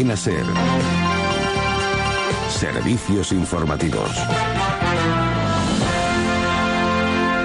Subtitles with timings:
[0.00, 0.46] Cadena Ser.
[2.48, 4.10] Servicios informativos.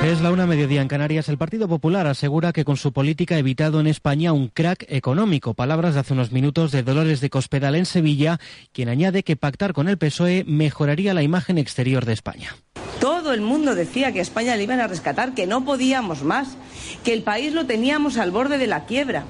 [0.06, 1.28] Es la una mediodía en Canarias.
[1.28, 5.54] El Partido Popular asegura que con su política ha evitado en España un crack económico.
[5.54, 8.40] Palabras de hace unos minutos de Dolores de Cospedal en Sevilla,
[8.72, 12.56] quien añade que pactar con el PSOE mejoraría la imagen exterior de España.
[13.02, 16.56] Todo el mundo decía que a España le iban a rescatar, que no podíamos más,
[17.04, 19.26] que el país lo teníamos al borde de la quiebra.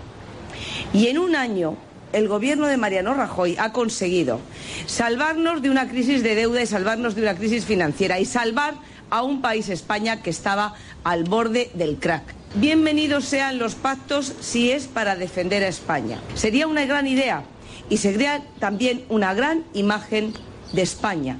[0.93, 1.75] Y en un año
[2.15, 4.39] el gobierno de Mariano Rajoy ha conseguido
[4.85, 8.75] salvarnos de una crisis de deuda y salvarnos de una crisis financiera y salvar
[9.09, 12.33] a un país, España, que estaba al borde del crack.
[12.55, 16.21] Bienvenidos sean los pactos si es para defender a España.
[16.35, 17.43] Sería una gran idea
[17.89, 20.33] y sería también una gran imagen
[20.71, 21.39] de España.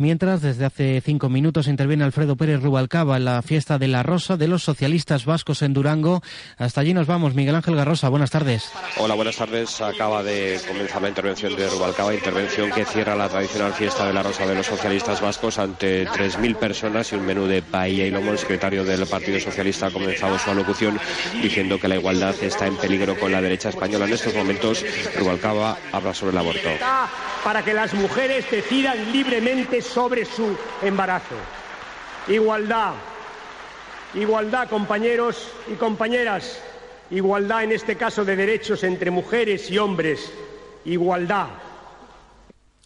[0.00, 4.38] Mientras, desde hace cinco minutos interviene Alfredo Pérez Rubalcaba en la fiesta de la Rosa
[4.38, 6.22] de los socialistas vascos en Durango.
[6.56, 7.34] Hasta allí nos vamos.
[7.34, 8.72] Miguel Ángel Garrosa, buenas tardes.
[8.96, 9.78] Hola, buenas tardes.
[9.82, 14.22] Acaba de comenzar la intervención de Rubalcaba, intervención que cierra la tradicional fiesta de la
[14.22, 18.32] Rosa de los socialistas vascos ante 3.000 personas y un menú de paella y lomo.
[18.32, 20.98] El secretario del Partido Socialista ha comenzado su alocución
[21.42, 24.06] diciendo que la igualdad está en peligro con la derecha española.
[24.06, 24.82] En estos momentos,
[25.18, 26.70] Rubalcaba habla sobre el aborto.
[27.44, 31.34] Para que las mujeres decidan libremente sobre su embarazo.
[32.28, 32.94] Igualdad,
[34.14, 36.62] igualdad compañeros y compañeras,
[37.10, 40.32] igualdad en este caso de derechos entre mujeres y hombres,
[40.84, 41.48] igualdad.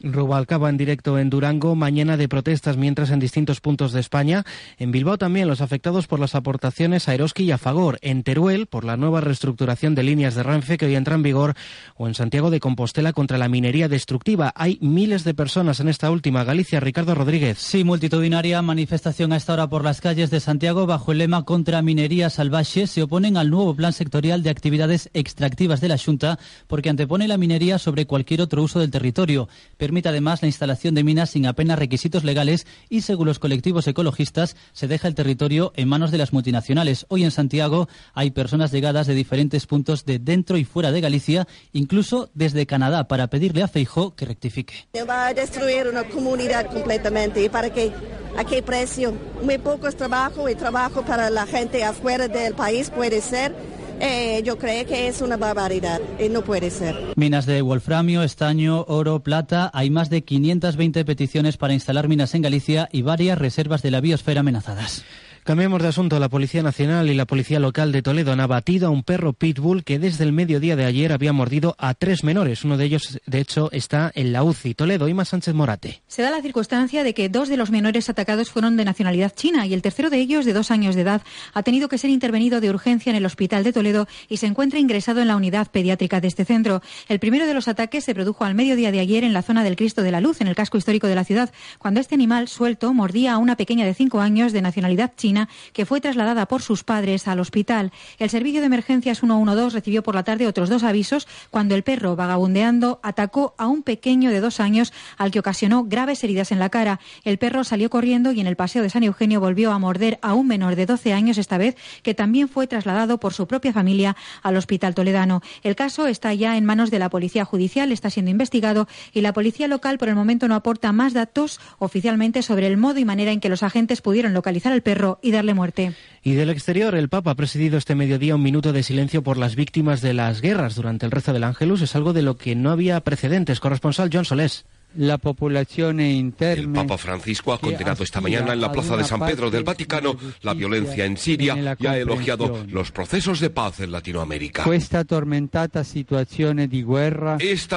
[0.04, 4.44] Rubalcaba en directo en Durango, mañana de protestas mientras en distintos puntos de España.
[4.78, 7.98] En Bilbao también los afectados por las aportaciones a Eroski y a Fagor.
[8.02, 11.54] En Teruel por la nueva reestructuración de líneas de Renfe que hoy entra en vigor.
[11.96, 14.52] O en Santiago de Compostela contra la minería destructiva.
[14.56, 16.44] Hay miles de personas en esta última.
[16.44, 17.58] Galicia, Ricardo Rodríguez.
[17.58, 21.82] Sí, multitudinaria manifestación a esta hora por las calles de Santiago bajo el lema contra
[21.82, 22.86] minería salvaje.
[22.86, 27.38] Se oponen al nuevo plan sectorial de actividades extractivas de la Junta porque antepone la
[27.38, 31.78] minería sobre cualquier otro uso del territorio Permite además la instalación de minas sin apenas
[31.78, 36.32] requisitos legales y, según los colectivos ecologistas, se deja el territorio en manos de las
[36.32, 37.06] multinacionales.
[37.08, 41.46] Hoy en Santiago hay personas llegadas de diferentes puntos de dentro y fuera de Galicia,
[41.72, 44.88] incluso desde Canadá, para pedirle a Feijó que rectifique.
[45.08, 47.44] Va a destruir una comunidad completamente.
[47.44, 47.92] ¿Y para qué?
[48.36, 49.14] ¿A qué precio?
[49.42, 53.54] Muy pocos trabajo y trabajo para la gente afuera del país puede ser
[54.00, 56.96] eh, yo creo que es una barbaridad y no puede ser.
[57.16, 59.70] Minas de wolframio, estaño, oro, plata.
[59.72, 64.00] Hay más de 520 peticiones para instalar minas en Galicia y varias reservas de la
[64.00, 65.04] biosfera amenazadas.
[65.44, 66.18] Cambiamos de asunto.
[66.18, 69.84] La Policía Nacional y la Policía Local de Toledo han abatido a un perro pitbull
[69.84, 72.64] que desde el mediodía de ayer había mordido a tres menores.
[72.64, 74.72] Uno de ellos, de hecho, está en la UCI.
[74.72, 76.00] Toledo, Ima Sánchez Morate.
[76.06, 79.66] Se da la circunstancia de que dos de los menores atacados fueron de nacionalidad china
[79.66, 81.20] y el tercero de ellos, de dos años de edad,
[81.52, 84.78] ha tenido que ser intervenido de urgencia en el Hospital de Toledo y se encuentra
[84.78, 86.80] ingresado en la unidad pediátrica de este centro.
[87.06, 89.76] El primero de los ataques se produjo al mediodía de ayer en la zona del
[89.76, 92.94] Cristo de la Luz, en el casco histórico de la ciudad, cuando este animal suelto
[92.94, 95.33] mordía a una pequeña de cinco años de nacionalidad china
[95.72, 97.92] que fue trasladada por sus padres al hospital.
[98.18, 102.16] El servicio de emergencias 112 recibió por la tarde otros dos avisos cuando el perro,
[102.16, 106.68] vagabundeando, atacó a un pequeño de dos años al que ocasionó graves heridas en la
[106.68, 107.00] cara.
[107.24, 110.34] El perro salió corriendo y en el paseo de San Eugenio volvió a morder a
[110.34, 114.16] un menor de 12 años esta vez, que también fue trasladado por su propia familia
[114.42, 115.42] al hospital toledano.
[115.62, 119.32] El caso está ya en manos de la Policía Judicial, está siendo investigado y la
[119.32, 123.32] Policía Local por el momento no aporta más datos oficialmente sobre el modo y manera
[123.32, 125.94] en que los agentes pudieron localizar al perro y darle muerte.
[126.22, 129.56] Y del exterior, el Papa ha presidido este mediodía un minuto de silencio por las
[129.56, 131.80] víctimas de las guerras durante el rezo del Ángelus.
[131.80, 133.58] Es algo de lo que no había precedentes.
[133.58, 134.66] Corresponsal John Solés.
[134.96, 136.32] La población El
[136.72, 140.54] Papa Francisco ha condenado esta mañana en la Plaza de San Pedro del Vaticano la
[140.54, 144.64] violencia en Siria y ha elogiado los procesos de paz en Latinoamérica.
[144.72, 145.04] Esta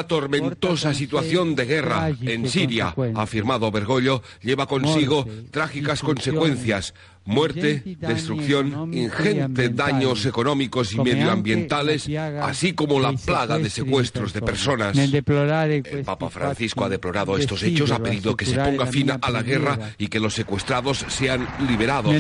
[0.07, 6.93] tormentosa situación de guerra en Siria, ha afirmado Bergoglio, lleva consigo trágicas consecuencias
[7.27, 12.09] muerte, destrucción, ingente daños económicos y medioambientales,
[12.41, 14.97] así como la plaga de secuestros de personas.
[14.97, 19.43] El Papa Francisco ha deplorado estos hechos, ha pedido que se ponga fin a la
[19.43, 22.13] guerra y que los secuestrados sean liberados.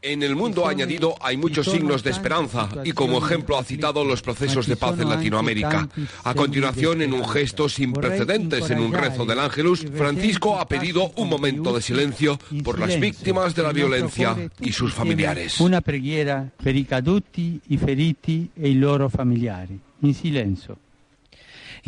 [0.00, 4.22] En el mundo añadido hay muchos signos de esperanza y como ejemplo ha citado los
[4.22, 5.88] procesos de paz en Latinoamérica.
[6.22, 11.10] A continuación, en un gesto sin precedentes en un rezo del Ángelus, Francisco ha pedido
[11.16, 15.60] un momento de silencio por las víctimas de la violencia y sus familiares.
[15.60, 19.78] Una preghiera per i caduti, i feriti e i loro familiari.
[20.00, 20.87] In silencio.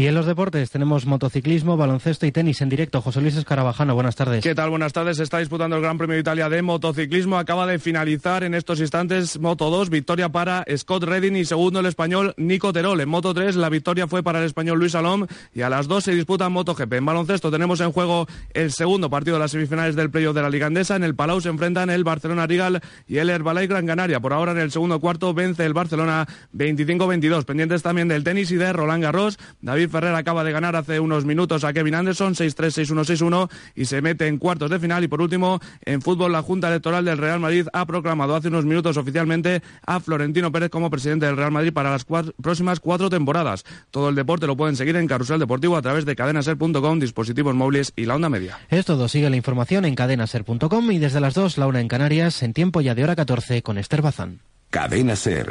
[0.01, 3.03] Y en los deportes tenemos motociclismo, baloncesto y tenis en directo.
[3.03, 4.43] José Luis Escarabajano, buenas tardes.
[4.43, 4.71] ¿Qué tal?
[4.71, 5.19] Buenas tardes.
[5.19, 7.37] Se está disputando el Gran Premio de Italia de motociclismo.
[7.37, 11.85] Acaba de finalizar en estos instantes Moto 2, victoria para Scott Redding y segundo el
[11.85, 12.99] español Nico Terol.
[13.03, 16.05] En Moto 3 la victoria fue para el español Luis Salom y a las dos
[16.05, 16.95] se disputa MotoGP.
[16.95, 20.49] En baloncesto tenemos en juego el segundo partido de las semifinales del playoff de la
[20.49, 20.97] Liga Andesa.
[20.97, 24.19] En el Palau se enfrentan el Barcelona Rigal y el Herbalife Gran Canaria.
[24.19, 26.27] Por ahora en el segundo cuarto vence el Barcelona
[26.57, 27.45] 25-22.
[27.45, 29.39] Pendientes también del tenis y de Roland Garros.
[29.61, 33.85] David Ferrer acaba de ganar hace unos minutos a Kevin Anderson 6-3, 6-1, 6-1 y
[33.85, 35.05] se mete en cuartos de final.
[35.05, 38.65] Y por último, en fútbol, la Junta Electoral del Real Madrid ha proclamado hace unos
[38.65, 43.65] minutos oficialmente a Florentino Pérez como presidente del Real Madrid para las próximas cuatro temporadas.
[43.91, 47.93] Todo el deporte lo pueden seguir en Carrusel Deportivo a través de cadenaser.com, dispositivos móviles
[47.97, 48.59] y la onda media.
[48.69, 49.09] Es todo.
[49.09, 52.81] Sigue la información en cadenaser.com y desde las 2, la una en Canarias, en tiempo
[52.81, 54.41] ya de hora 14 con Esther Bazán.
[54.71, 55.51] Cadena Ser.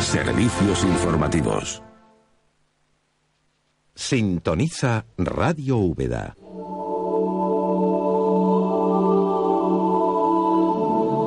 [0.00, 1.82] Servicios informativos.
[3.96, 6.36] Sintoniza Radio Úbeda.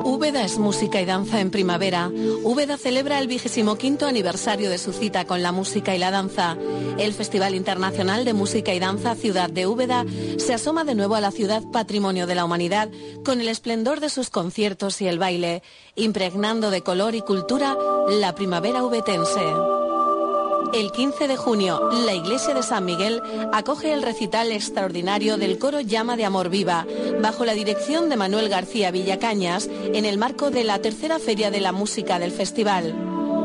[0.04, 2.12] Úbeda es música y danza en primavera.
[2.44, 6.56] Úbeda celebra el vigésimo quinto aniversario de su cita con la música y la danza.
[6.96, 10.06] El Festival Internacional de Música y Danza Ciudad de Úbeda
[10.38, 12.88] se asoma de nuevo a la ciudad patrimonio de la humanidad
[13.24, 15.64] con el esplendor de sus conciertos y el baile,
[15.96, 17.76] impregnando de color y cultura
[18.08, 19.79] la primavera ubetense.
[20.72, 23.20] El 15 de junio, la iglesia de San Miguel
[23.52, 26.86] acoge el recital extraordinario del coro Llama de Amor Viva,
[27.20, 31.60] bajo la dirección de Manuel García Villacañas, en el marco de la tercera Feria de
[31.60, 32.94] la Música del Festival.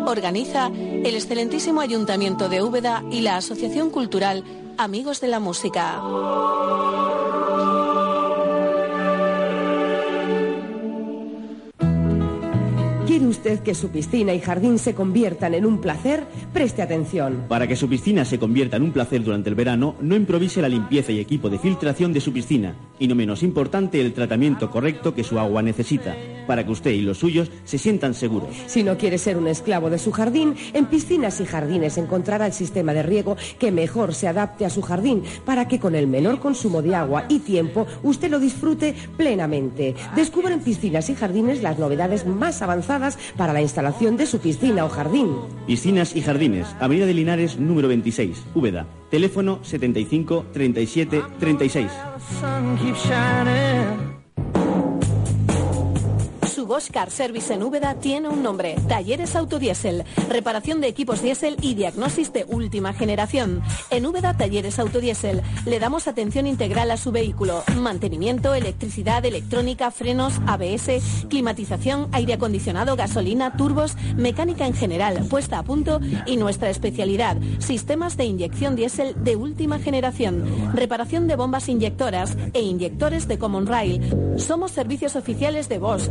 [0.05, 4.43] Organiza el excelentísimo Ayuntamiento de Úbeda y la Asociación Cultural
[4.77, 6.01] Amigos de la Música.
[13.05, 16.25] ¿Quiere usted que su piscina y jardín se conviertan en un placer?
[16.51, 17.43] Preste atención.
[17.47, 20.69] Para que su piscina se convierta en un placer durante el verano, no improvise la
[20.69, 25.13] limpieza y equipo de filtración de su piscina, y no menos importante el tratamiento correcto
[25.13, 26.15] que su agua necesita,
[26.47, 28.49] para que usted y los suyos se sientan seguros.
[28.65, 32.53] Si no quiere ser un esclavo de su jardín, en Piscinas y Jardines encontrará el
[32.53, 36.39] sistema de riego que mejor se adapte a su jardín, para que con el menor
[36.39, 39.93] consumo de agua y tiempo usted lo disfrute plenamente.
[40.15, 42.94] Descubra en Piscinas y Jardines las novedades más avanzadas
[43.37, 45.31] para la instalación de su piscina o jardín.
[45.67, 48.85] Piscinas y Jardines, Avenida de Linares número 26, Úbeda.
[49.09, 51.91] Teléfono 75 37 36.
[56.65, 61.57] Su Bosch Car Service en Úbeda tiene un nombre, Talleres Autodiesel, reparación de equipos diésel
[61.61, 63.61] y diagnosis de última generación.
[63.91, 70.41] En Úbeda Talleres Autodiesel le damos atención integral a su vehículo, mantenimiento, electricidad, electrónica, frenos,
[70.47, 77.37] ABS, climatización, aire acondicionado, gasolina, turbos, mecánica en general, puesta a punto y nuestra especialidad,
[77.59, 83.67] sistemas de inyección diésel de última generación, reparación de bombas inyectoras e inyectores de Common
[83.67, 84.01] Rail.
[84.37, 86.09] Somos servicios oficiales de Bosch,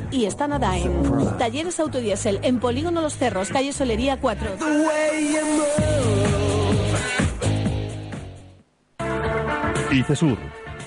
[0.00, 0.92] de y Stanadain.
[1.38, 4.56] Talleres Autodiesel en Polígono Los Cerros, calle Solería 4.
[9.92, 10.38] ICESUR,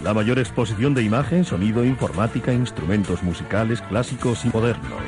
[0.03, 5.01] la mayor exposición de imagen, sonido, informática, instrumentos musicales clásicos y modernos.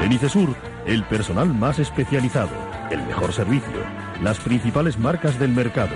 [0.00, 0.54] En ICESUR,
[0.86, 2.50] el personal más especializado,
[2.90, 3.84] el mejor servicio,
[4.22, 5.94] las principales marcas del mercado.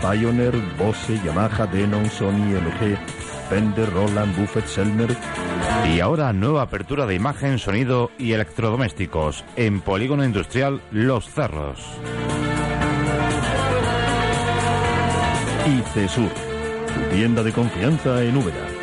[0.00, 2.96] Pioneer, Bose, Yamaha, Denon, Sony, LG,
[3.48, 5.16] Fender, Roland, Buffett, Selmer.
[5.94, 11.84] Y ahora nueva apertura de imagen, sonido y electrodomésticos en Polígono Industrial Los Cerros.
[15.66, 18.75] Y Cesur, tu tienda de confianza en Úbeda.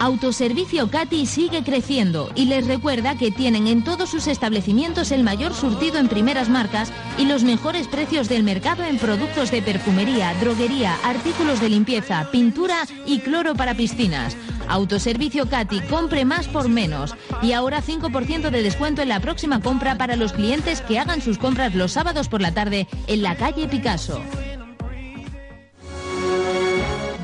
[0.00, 5.52] Autoservicio Cati sigue creciendo y les recuerda que tienen en todos sus establecimientos el mayor
[5.52, 10.96] surtido en primeras marcas y los mejores precios del mercado en productos de perfumería, droguería,
[11.04, 14.38] artículos de limpieza, pintura y cloro para piscinas.
[14.68, 17.14] Autoservicio Cati, compre más por menos.
[17.42, 21.36] Y ahora 5% de descuento en la próxima compra para los clientes que hagan sus
[21.36, 24.18] compras los sábados por la tarde en la calle Picasso.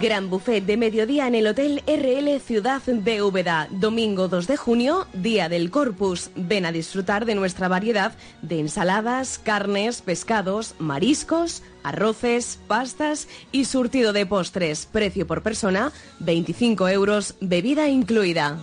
[0.00, 3.66] Gran buffet de mediodía en el Hotel RL Ciudad Úbeda.
[3.70, 6.30] Domingo 2 de junio, Día del Corpus.
[6.36, 8.12] Ven a disfrutar de nuestra variedad
[8.42, 14.84] de ensaladas, carnes, pescados, mariscos, arroces, pastas y surtido de postres.
[14.84, 18.58] Precio por persona, 25 euros, bebida incluida.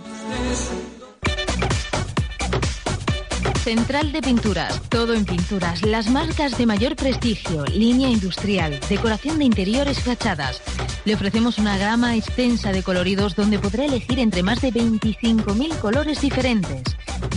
[3.64, 9.46] Central de Pinturas, todo en pinturas, las marcas de mayor prestigio, línea industrial, decoración de
[9.46, 10.62] interiores fachadas
[11.04, 16.20] Le ofrecemos una gama extensa de coloridos donde podrá elegir entre más de 25.000 colores
[16.20, 16.82] diferentes.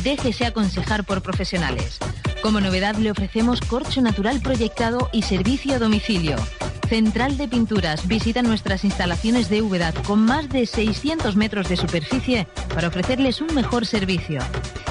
[0.04, 2.00] Déjese aconsejar por profesionales.
[2.42, 6.38] Como novedad le ofrecemos corcho natural proyectado y servicio a domicilio.
[6.88, 12.48] Central de Pinturas visita nuestras instalaciones de Úbeda con más de 600 metros de superficie
[12.74, 14.40] para ofrecerles un mejor servicio.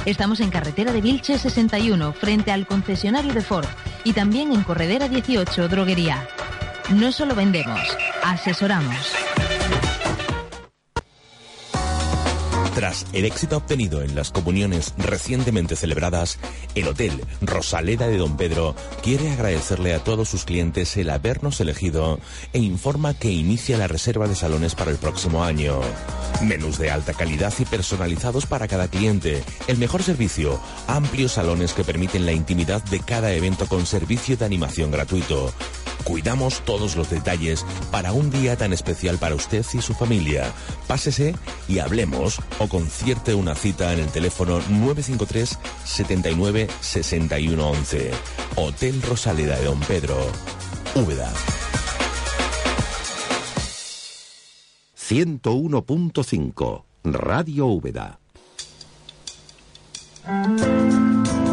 [0.05, 3.67] Estamos en carretera de Vilche 61 frente al concesionario de Ford
[4.05, 6.29] y también en Corredera 18 Droguería.
[6.91, 7.81] No solo vendemos,
[8.23, 9.36] asesoramos.
[12.77, 16.39] Tras el éxito obtenido en las comuniones recientemente celebradas,
[16.75, 22.21] el Hotel Rosaleda de Don Pedro quiere agradecerle a todos sus clientes el habernos elegido
[22.53, 25.81] e informa que inicia la reserva de salones para el próximo año.
[26.43, 31.83] Menús de alta calidad y personalizados para cada cliente, el mejor servicio, amplios salones que
[31.83, 35.51] permiten la intimidad de cada evento con servicio de animación gratuito.
[36.07, 40.53] Cuidamos todos los detalles para un día tan especial para usted y su familia.
[40.87, 41.35] Pásese
[41.67, 48.11] y hablemos o concierte una cita en el teléfono 953 79 61 11.
[48.57, 50.17] Hotel Rosaleda de Don Pedro.
[50.95, 51.33] Úbeda.
[55.09, 58.19] 101.5 Radio Úbeda.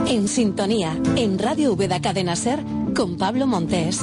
[0.08, 2.64] En sintonía, en Radio Úbeda Cadena Ser,
[2.96, 4.02] con Pablo Montés.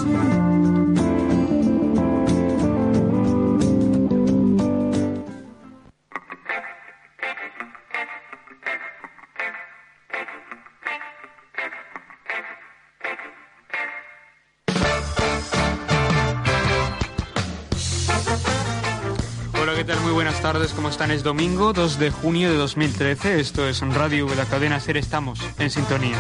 [20.52, 21.12] Tardes, ¿cómo están?
[21.12, 23.38] Es domingo 2 de junio de 2013.
[23.38, 24.97] Esto es Radio de la cadena Ser.
[24.97, 26.16] Estamos en sintonía.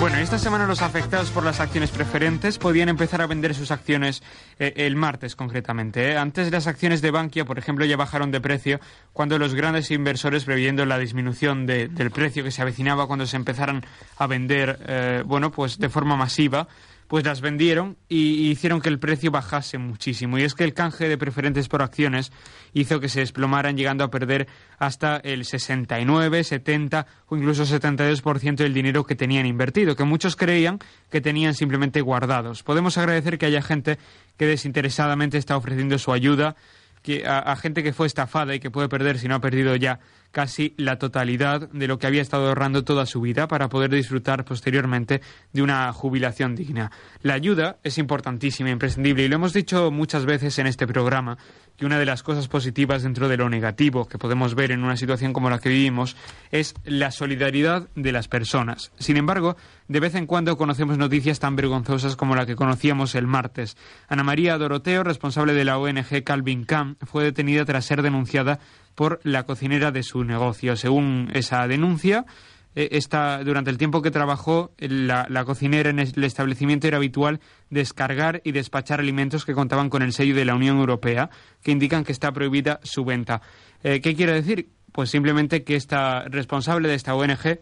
[0.00, 4.24] Bueno, esta semana los afectados por las acciones preferentes podían empezar a vender sus acciones
[4.58, 6.10] eh, el martes concretamente.
[6.10, 6.16] ¿eh?
[6.16, 8.80] Antes las acciones de Bankia, por ejemplo, ya bajaron de precio
[9.12, 13.86] cuando los grandes inversores, previendo la disminución del precio que se avecinaba cuando se empezaran
[14.18, 16.66] a vender, eh, bueno, pues de forma masiva,
[17.10, 20.38] pues las vendieron y hicieron que el precio bajase muchísimo.
[20.38, 22.30] Y es que el canje de preferentes por acciones
[22.72, 24.46] hizo que se desplomaran, llegando a perder
[24.78, 30.78] hasta el 69, 70 o incluso 72% del dinero que tenían invertido, que muchos creían
[31.10, 32.62] que tenían simplemente guardados.
[32.62, 33.98] Podemos agradecer que haya gente
[34.36, 36.54] que desinteresadamente está ofreciendo su ayuda
[37.02, 40.00] que a, gente que fue estafada y que puede perder, si no ha perdido ya
[40.30, 44.44] casi la totalidad de lo que había estado ahorrando toda su vida para poder disfrutar
[44.44, 45.20] posteriormente
[45.52, 46.90] de una jubilación digna.
[47.22, 51.38] La ayuda es importantísima, imprescindible, y lo hemos dicho muchas veces en este programa,
[51.76, 54.96] que una de las cosas positivas dentro de lo negativo que podemos ver en una
[54.96, 56.16] situación como la que vivimos
[56.50, 58.92] es la solidaridad de las personas.
[58.98, 59.56] Sin embargo,
[59.88, 63.76] de vez en cuando conocemos noticias tan vergonzosas como la que conocíamos el martes.
[64.08, 68.60] Ana María Doroteo, responsable de la ONG Calvin Camp, fue detenida tras ser denunciada
[68.94, 70.76] por la cocinera de su negocio.
[70.76, 72.26] Según esa denuncia,
[72.76, 78.40] eh, esta, durante el tiempo que trabajó, la, cocinera en el establecimiento era habitual descargar
[78.44, 81.30] y despachar alimentos que contaban con el sello de la Unión Europea,
[81.62, 83.42] que indican que está prohibida su venta.
[83.82, 84.68] Eh, ¿Qué quiere decir?
[84.92, 87.60] Pues simplemente que esta responsable de esta ONG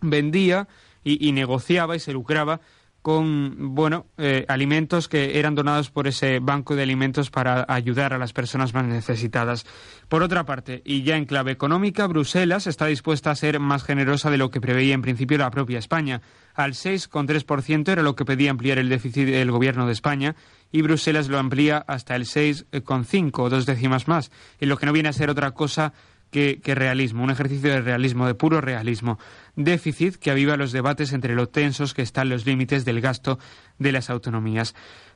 [0.00, 0.68] vendía
[1.04, 2.60] y, negociaba y se lucraba
[3.02, 8.18] con bueno eh, alimentos que eran donados por ese banco de alimentos para ayudar a
[8.18, 9.66] las personas más necesitadas.
[10.08, 14.30] Por otra parte, y ya en clave económica, Bruselas está dispuesta a ser más generosa
[14.30, 16.22] de lo que preveía en principio la propia España.
[16.54, 20.34] Al 6,3% era lo que pedía ampliar el déficit del gobierno de España
[20.72, 25.08] y Bruselas lo amplía hasta el 6,5, dos décimas más, en lo que no viene
[25.08, 25.92] a ser otra cosa
[26.30, 29.18] que, realismo, un ejercicio de realismo, de puro realismo.
[29.58, 33.40] Déficit que aviva los debates entre lo tensos que están los límites del gasto
[33.80, 34.72] de las autonomías.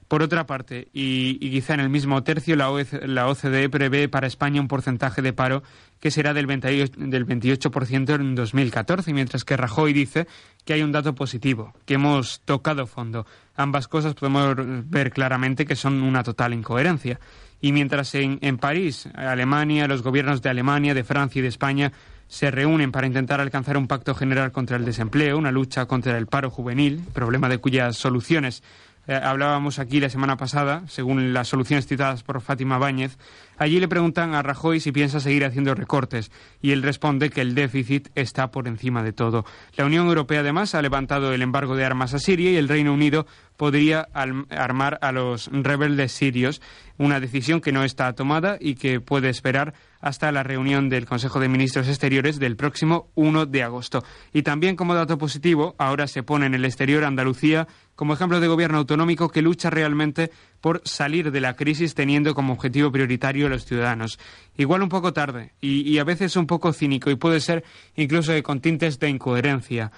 [0.09, 4.67] Por otra parte, y, quizá en el mismo tercio, la, OCDE prevé para España un
[4.67, 5.63] porcentaje de paro
[6.01, 7.71] que será del 28%, del 28
[8.17, 10.27] en 2014, mientras que Rajoy dice
[10.65, 13.27] que hay un dato positivo, que hemos tocado fondo.
[13.55, 14.57] Ambas cosas podemos
[14.91, 17.21] ver claramente que son una total incoherencia.
[17.61, 21.93] Y mientras en, en París, Alemania, los gobiernos de Alemania, de Francia y de España
[22.29, 26.26] se reúnen para intentar alcanzar un pacto general contra el desempleo, una lucha contra el
[26.26, 28.62] paro juvenil, problema de cuyas soluciones
[29.09, 33.19] eh, hablábamos aquí la semana pasada, según las soluciones citadas por Fátima Báñez.
[33.59, 37.57] Allí le preguntan a Rajoy si piensa seguir haciendo recortes y él responde que el
[37.57, 39.45] déficit está por encima de todo.
[39.76, 42.93] La Unión Europea además ha levantado el embargo de armas a Siria y el Reino
[42.93, 43.26] Unido
[43.57, 46.62] podría armar a los rebeldes sirios,
[46.97, 51.40] una decisión que no está tomada y que puede esperar hasta la reunión del Consejo
[51.40, 54.04] de Ministros Exteriores del próximo 1 de agosto.
[54.32, 58.49] Y también como dato positivo, ahora se pone en el exterior Andalucía como ejemplo de
[58.49, 60.30] gobierno autonómico que lucha realmente
[60.61, 64.18] por salir de la crisis teniendo como objetivo prioritario a los ciudadanos.
[64.56, 68.61] Igual un poco tarde y, a veces un poco cínico y puede ser incluso con
[68.61, 69.92] tintes de incoherencia.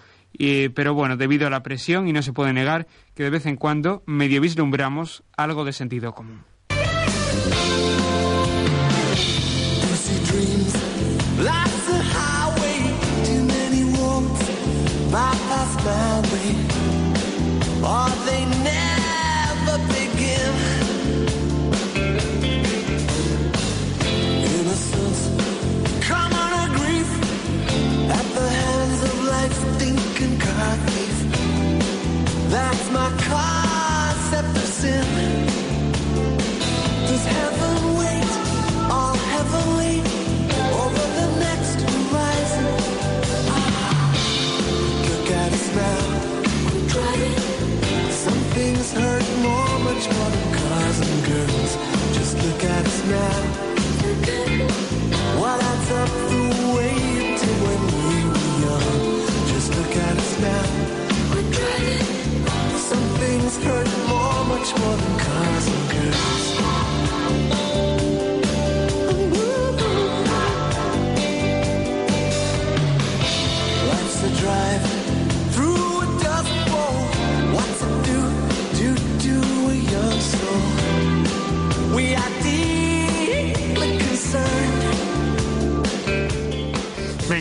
[0.75, 3.57] pero bueno, debido a la presión, y no se puede negar, que de vez en
[3.57, 6.43] cuando medio vislumbramos algo de sentido común.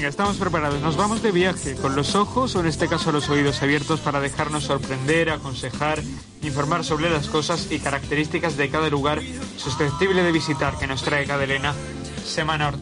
[0.04, 0.82] Venga, estamos preparados.
[0.82, 4.20] Nos vamos de viaje con los ojos o en este caso los oídos abiertos para
[4.20, 6.04] dejarnos sorprender, aconsejar,
[6.42, 9.22] informar sobre las cosas y características de cada lugar
[9.56, 11.74] susceptible de visitar que nos trae cada Elena
[12.26, 12.74] Semana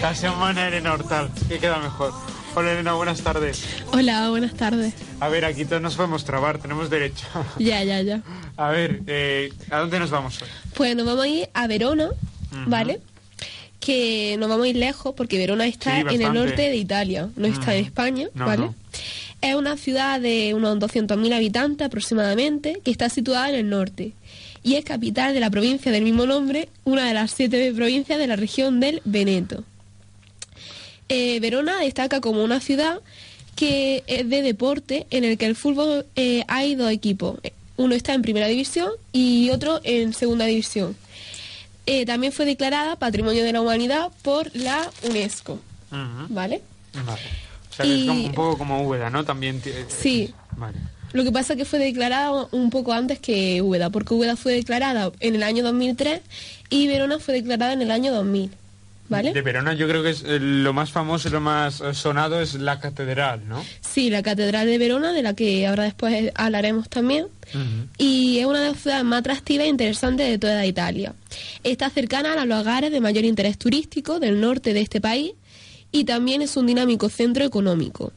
[0.00, 2.14] La semana Elena Hortal, que queda mejor.
[2.54, 3.68] Hola Elena, buenas tardes.
[3.92, 4.94] Hola, buenas tardes.
[5.20, 7.26] A ver, aquí todos nos podemos trabar, tenemos derecho.
[7.58, 8.22] Ya, ya, ya.
[8.56, 10.48] A ver, eh, ¿a dónde nos vamos hoy?
[10.72, 12.08] Pues nos vamos a ir a Verona,
[12.66, 13.02] ¿vale?
[13.88, 17.46] Que nos vamos a ir lejos porque Verona está en el norte de Italia, no
[17.46, 18.68] está en España, ¿vale?
[19.40, 24.12] Es una ciudad de unos 200.000 habitantes aproximadamente que está situada en el norte
[24.62, 28.26] y es capital de la provincia del mismo nombre, una de las siete provincias de
[28.26, 29.64] la región del Veneto.
[31.08, 33.00] Eh, Verona destaca como una ciudad
[33.56, 37.40] que es de deporte en el que el fútbol eh, hay dos equipos.
[37.78, 40.94] Uno está en primera división y otro en segunda división.
[41.90, 45.58] Eh, también fue declarada Patrimonio de la Humanidad por la UNESCO.
[46.28, 46.60] ¿Vale?
[46.92, 47.22] Vale.
[47.70, 49.24] O sea, es un poco como Úbeda, ¿no?
[49.24, 49.62] También.
[49.88, 50.34] Sí.
[50.56, 50.76] Vale.
[51.12, 54.52] Lo que pasa es que fue declarada un poco antes que Úbeda, porque Úbeda fue
[54.52, 56.20] declarada en el año 2003
[56.68, 58.50] y Verona fue declarada en el año 2000.
[59.32, 62.40] De Verona yo creo que es eh, lo más famoso y lo más eh, sonado
[62.40, 63.64] es la catedral, ¿no?
[63.80, 67.26] Sí, la catedral de Verona, de la que ahora después hablaremos también.
[67.96, 71.14] Y es una de las ciudades más atractivas e interesantes de toda Italia.
[71.64, 75.32] Está cercana a los hogares de mayor interés turístico del norte de este país
[75.90, 78.12] y también es un dinámico centro económico.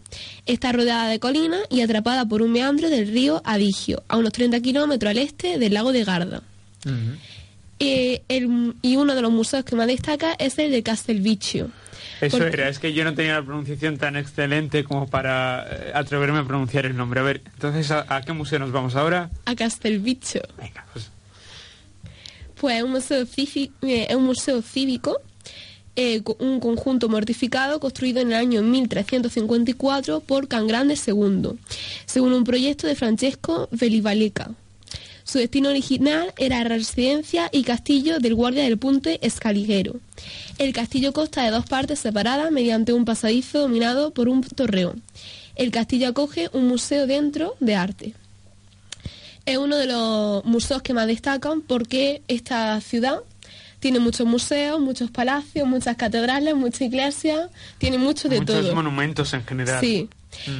[0.46, 4.60] Está rodeada de colinas y atrapada por un meandro del río Adigio, a unos 30
[4.60, 6.44] kilómetros al este del lago de Garda.
[7.84, 8.22] Eh,
[8.84, 11.72] y uno de los museos que más destaca es el de Castelvicchio.
[12.22, 16.38] Eso era, es que yo no tenía la pronunciación tan excelente como para eh, atreverme
[16.38, 17.22] a pronunciar el nombre.
[17.22, 19.32] A ver, entonces, ¿a, qué museo nos vamos ahora?
[19.46, 20.44] A Castelvicchio.
[20.60, 21.10] Venga, pues.
[22.60, 23.26] Pues es un museo,
[23.82, 25.20] eh, un museo cívico,
[26.38, 31.54] un conjunto mortificado construido en el año 1354 por Can Grande II,
[32.06, 34.52] según un proyecto de Francesco Velivalica.
[35.32, 39.96] Su destino original era residencia y castillo del guardia del Punte Escaliguero.
[40.58, 45.02] El castillo consta de dos partes separadas mediante un pasadizo dominado por un torreón.
[45.56, 48.14] El castillo acoge un museo dentro de arte.
[49.46, 53.22] Es uno de los museos que más destacan porque esta ciudad
[53.80, 58.58] tiene muchos museos, muchos palacios, muchas catedrales, muchas iglesias, tiene mucho de todo.
[58.58, 59.80] Muchos monumentos en general.
[59.80, 60.10] Sí.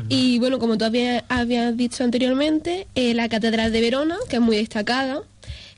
[0.10, 4.58] Y bueno, como tú habías, dicho anteriormente, eh, la Catedral de Verona, que es muy
[4.58, 5.22] destacada,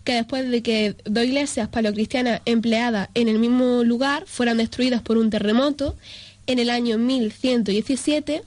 [0.04, 5.18] que después de que dos iglesias paleocristianas empleadas en el mismo lugar fueran destruidas por
[5.18, 5.96] un terremoto,
[6.46, 8.44] en el año 1117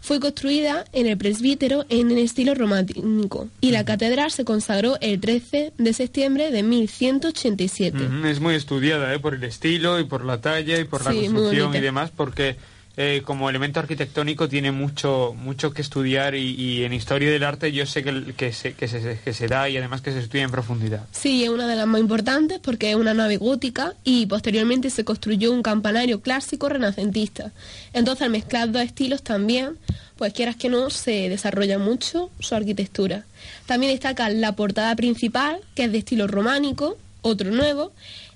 [0.00, 3.48] fue construida en el presbítero en el estilo románico.
[3.60, 7.98] Y la catedral se consagró el 13 de septiembre de 1187.
[8.24, 9.18] Es muy estudiada ¿eh?
[9.18, 12.56] por el estilo y por la talla y por la construcción y demás, porque
[12.96, 17.86] eh, como elemento arquitectónico tiene mucho mucho que estudiar y, en historia del arte yo
[17.86, 21.06] sé que, se da y además que se estudia en profundidad.
[21.12, 25.04] Sí, es una de las más importantes porque es una nave gótica y posteriormente se
[25.04, 27.52] construyó un campanario clásico renacentista.
[27.92, 29.78] Entonces al mezclar dos estilos también,
[30.16, 33.24] pues quieras que no, se desarrolla mucho su arquitectura.
[33.66, 37.92] También destaca la portada principal, que es de estilo románico, otro nuevo,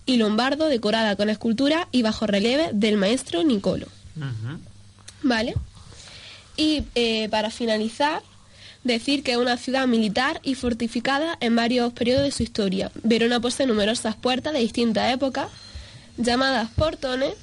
[0.06, 3.88] y lombardo decorada con escultura y bajo relieve del maestro Nicolo.
[5.22, 5.54] ¿Vale?
[6.56, 8.22] Y eh, para finalizar,
[8.84, 12.90] decir que es una ciudad militar y fortificada en varios periodos de su historia.
[13.02, 15.48] Verona posee numerosas puertas de distintas épocas,
[16.16, 17.34] llamadas portones,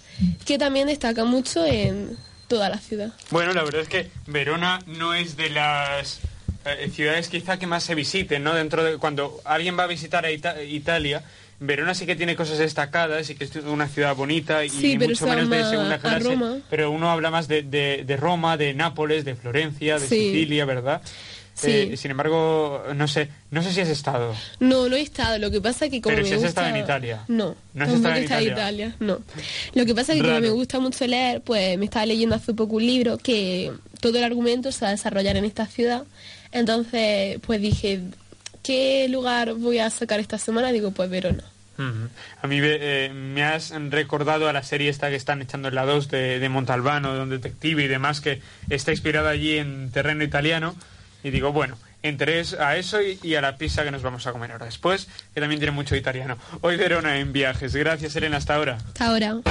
[0.45, 2.15] que también destacan mucho en
[2.47, 3.12] toda la ciudad.
[3.31, 6.19] Bueno, la verdad es que Verona no es de las
[6.65, 8.53] eh, ciudades quizá que más se visiten, ¿no?
[8.53, 11.23] Dentro de cuando alguien va a visitar a Italia,
[11.62, 15.47] Verona sí que tiene cosas destacadas y que es una ciudad bonita y mucho menos
[15.47, 16.36] de segunda clase.
[16.71, 21.04] Pero uno habla más de, de, Roma, de Nápoles, de Florencia, de Sicilia, ¿verdad?
[21.63, 24.34] Eh, sin embargo, no sé, no sé si has estado.
[24.60, 25.38] No, no he estado.
[25.38, 27.26] Lo que pasa que como Pero si has estado en Italia.
[27.28, 28.95] No, no has estado en Italia?
[29.00, 29.19] No.
[29.76, 32.78] Lo que pasa que como me gusta mucho leer, pues me estaba leyendo hace poco
[32.78, 36.06] un libro que todo el argumento se va a desarrollar en esta ciudad.
[36.52, 38.02] Entonces, pues dije,
[38.63, 40.71] ¿qué lugar voy a sacar esta semana?
[40.71, 41.43] Digo, pues Verona.
[42.43, 45.86] A mí eh, me has recordado a la serie esta que están echando en la
[45.86, 50.24] 2 de, de Montalbano, de un detective y demás, que está inspirada allí en terreno
[50.24, 50.76] italiano.
[51.24, 54.52] Y digo, bueno, entre a eso y, a la pizza que nos vamos a comer
[54.52, 56.38] ahora después, que también tiene mucho italiano.
[56.62, 57.76] Hoy Verona en viajes.
[57.76, 58.78] Gracias, Elena, hasta ahora.
[58.78, 59.41] Hasta ahora.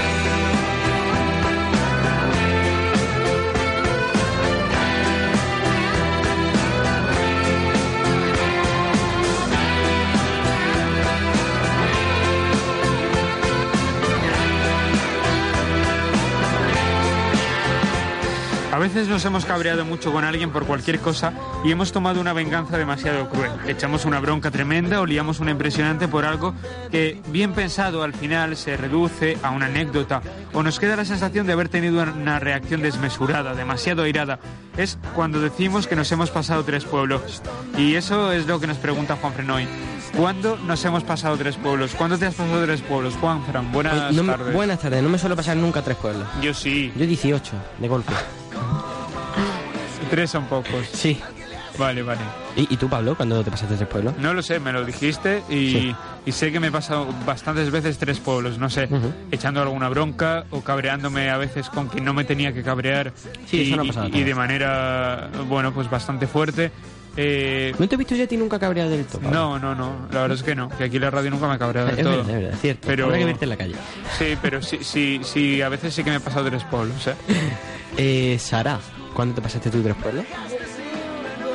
[18.80, 22.78] Veces nos hemos cabreado mucho con alguien por cualquier cosa y hemos tomado una venganza
[22.78, 23.52] demasiado cruel.
[23.68, 26.54] Echamos una bronca tremenda o liamos una impresionante por algo
[26.90, 30.22] que, bien pensado, al final se reduce a una anécdota
[30.54, 34.40] o nos queda la sensación de haber tenido una reacción desmesurada, demasiado airada.
[34.78, 37.42] Es cuando decimos que nos hemos pasado tres pueblos.
[37.76, 39.68] Y eso es lo que nos pregunta Juan Frenoy.
[40.16, 41.94] ¿Cuándo nos hemos pasado tres pueblos?
[41.94, 43.14] ¿Cuándo te has pasado tres pueblos?
[43.20, 44.54] Juan Fran, buenas tardes.
[44.54, 46.26] buenas tardes, no me suelo pasar nunca tres pueblos.
[46.40, 46.92] Yo sí.
[46.96, 48.12] Yo 18, de golpe.
[50.10, 50.86] Tres son pocos.
[50.92, 51.20] Sí.
[51.78, 52.20] Vale, vale.
[52.56, 54.14] ¿Y, tú, Pablo, cuándo te pasaste tres pueblos?
[54.18, 55.94] No lo sé, me lo dijiste y,
[56.30, 58.88] sé que me he pasado bastantes veces tres pueblos, no sé,
[59.30, 63.12] echando alguna bronca o cabreándome a veces con quien no me tenía que cabrear
[63.46, 66.70] sí, y, eso no ha y, de manera, bueno, pues bastante fuerte.
[67.16, 69.20] Eh, ¿No te he visto yo a ti nunca cabreado del todo?
[69.30, 71.58] No, no, no, la verdad es que no, que aquí la radio nunca me ha
[71.58, 72.20] cabreado del todo.
[72.20, 72.88] Es verdad, es verdad, cierto.
[72.88, 73.74] Pero, Habrá que verte en la calle.
[74.18, 77.14] Sí, pero sí, sí, sí, a veces sí que me he pasado tres pueblos, ¿eh?
[77.96, 78.78] eh Sara,
[79.14, 80.24] ¿Cuándo te pasaste tú tres pueblos?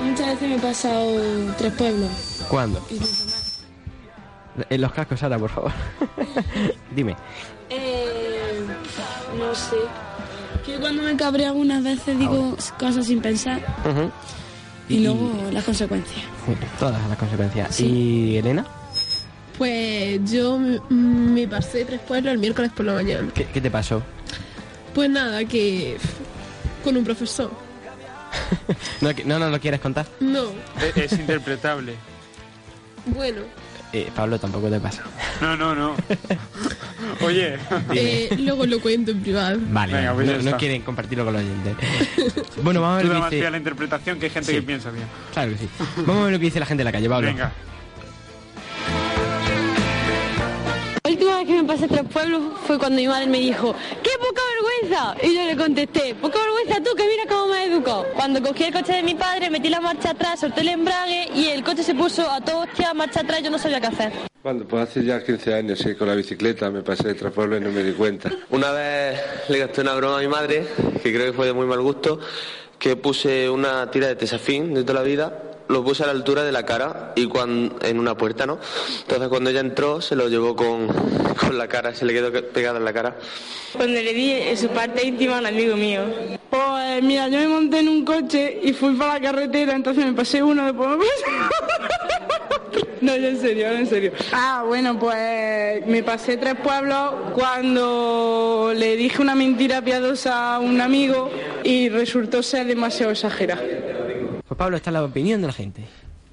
[0.04, 1.20] Muchas veces me he pasado
[1.58, 2.46] tres pueblos.
[2.50, 2.86] ¿Cuándo?
[4.70, 5.72] En los cascos, Sara, por favor.
[6.96, 7.16] Dime.
[7.70, 8.66] Eh,
[9.38, 9.78] no sé.
[10.66, 13.62] Que cuando me cabré algunas veces digo cosas sin pensar.
[14.90, 16.22] Y, luego las consecuencias.
[16.80, 17.80] Todas las consecuencias.
[17.80, 18.66] ¿Y Elena?
[19.58, 23.30] Pues yo me pasé tres pueblos el miércoles por la mañana.
[23.34, 24.04] ¿Qué, te pasó?
[24.94, 25.98] Pues nada, que
[26.84, 27.52] con un profesor.
[29.02, 30.06] no, no, no lo quieres contar.
[30.20, 30.46] No.
[30.96, 31.96] Es, interpretable.
[33.06, 33.42] Bueno.
[33.96, 35.04] Eh, Pablo, tampoco te pasa.
[35.40, 35.96] No, no, no.
[37.26, 37.58] Oye.
[37.94, 39.58] Eh, luego lo cuento en privado.
[39.70, 41.78] Vale, pues no, quieren compartirlo con los oyentes.
[42.62, 43.50] bueno, vamos a ver lo que dice...
[43.50, 45.06] la interpretación que hay gente que piensa bien.
[45.32, 45.70] Claro que sí.
[46.06, 47.28] Vamos a ver lo que dice la gente en la calle, Pablo.
[47.30, 47.54] Venga.
[51.06, 54.10] La última vez que me pasé tres pueblos fue cuando mi madre me dijo, ¡qué
[54.20, 55.16] poca vergüenza!
[55.22, 58.06] Y yo le contesté, poca vergüenza tú, que mira cómo me educó.
[58.16, 61.48] Cuando cogí el coche de mi padre, metí la marcha atrás, solté el embrague y
[61.48, 64.14] el coche se puso a todo hostia, marcha atrás, yo no sabía qué hacer.
[64.42, 67.60] Cuando, pues hace ya 15 años, sí, con la bicicleta me pasé de tres pueblos
[67.60, 68.32] y no me di cuenta.
[68.52, 70.68] Una vez le gasté una broma a mi madre,
[71.02, 72.20] que creo que fue de muy mal gusto,
[72.78, 76.44] que puse una tira de tesafín de toda la vida lo puse a la altura
[76.44, 78.60] de la cara y cuando, en una puerta, ¿no?
[79.02, 80.88] Entonces cuando ella entró se lo llevó con,
[81.40, 83.16] con la cara, se le quedó pegado en la cara.
[83.74, 86.02] Cuando le di su parte íntima a un amigo mío.
[86.50, 90.14] Pues mira, yo me monté en un coche y fui para la carretera, entonces me
[90.14, 91.06] pasé uno, después me
[93.02, 94.12] No, yo en serio, en serio.
[94.32, 100.82] Ah, bueno, pues me pasé tres pueblos cuando le dije una mentira piadosa a un
[100.82, 101.30] amigo
[101.64, 103.62] y resultó ser demasiado exagerada.
[104.48, 105.86] Pues Pablo, está la opinión de la gente.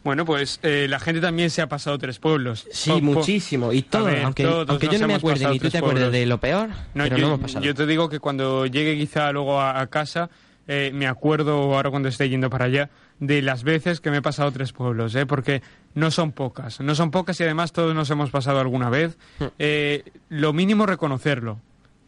[0.04, 2.66] Bueno, pues eh, la gente también se ha pasado tres pueblos.
[2.72, 3.72] Sí, muchísimo.
[3.72, 6.70] Y todo, aunque, aunque yo no me acuerde ni tú te acuerdes de lo peor,
[6.94, 7.64] no, pero yo, no hemos pasado.
[7.64, 10.28] Yo te digo que cuando llegue quizá luego a, casa,
[10.66, 14.22] eh, me acuerdo ahora cuando esté yendo para allá, de las veces que me he
[14.22, 15.26] pasado tres pueblos, ¿eh?
[15.26, 15.62] porque
[15.94, 16.80] no son pocas.
[16.80, 19.16] No son pocas y además todos nos hemos pasado alguna vez.
[19.38, 19.44] Hmm.
[19.60, 21.60] Eh, lo mínimo reconocerlo.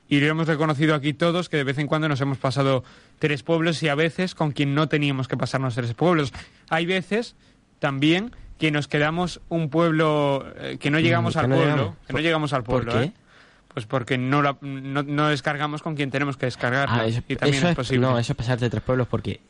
[0.08, 2.84] Y lo hemos reconocido aquí todos que de vez en cuando nos hemos pasado
[3.18, 6.32] tres pueblos y a veces con quien no teníamos que pasarnos tres pueblos.
[6.68, 7.36] Hay veces
[7.78, 12.52] también que nos quedamos un pueblo, eh, que no llegamos al pueblo, que no llegamos
[12.52, 12.92] al pueblo.
[12.92, 13.06] ¿Por qué?
[13.08, 13.12] ¿eh?
[13.72, 16.88] Pues porque no, no, descargamos con quien tenemos que descargar.
[16.90, 18.06] Ah, eso, y también es, posible.
[18.06, 19.40] No, eso es pasarte tres pueblos porque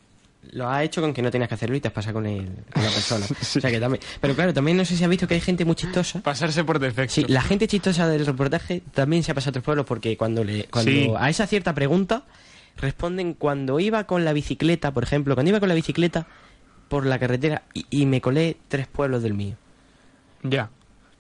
[0.53, 2.47] lo has hecho con que no tenías que hacerlo y te has pasado con, el,
[2.73, 3.27] con la persona.
[3.41, 5.65] o sea que también, pero claro, también no sé si has visto que hay gente
[5.65, 6.21] muy chistosa.
[6.21, 7.15] Pasarse por defecto.
[7.15, 10.45] Sí, la gente chistosa del reportaje también se ha pasado a tres pueblos porque cuando
[10.45, 12.25] le cuando a esa cierta pregunta
[12.77, 16.27] responden cuando iba con la bicicleta, por ejemplo, cuando iba con la bicicleta
[16.89, 19.57] por la carretera y, me colé tres pueblos del mío.
[20.43, 20.71] Ya.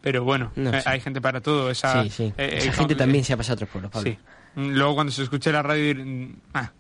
[0.00, 1.70] Pero bueno, eh, hay gente para todo.
[1.70, 2.32] Esa, sí, sí.
[2.37, 4.10] Eh, esa gente también se ha pasado a tres pueblos, Pablo.
[4.10, 4.18] Sí.
[4.56, 5.94] Luego cuando se escuche la radio,
[6.52, 6.70] ah,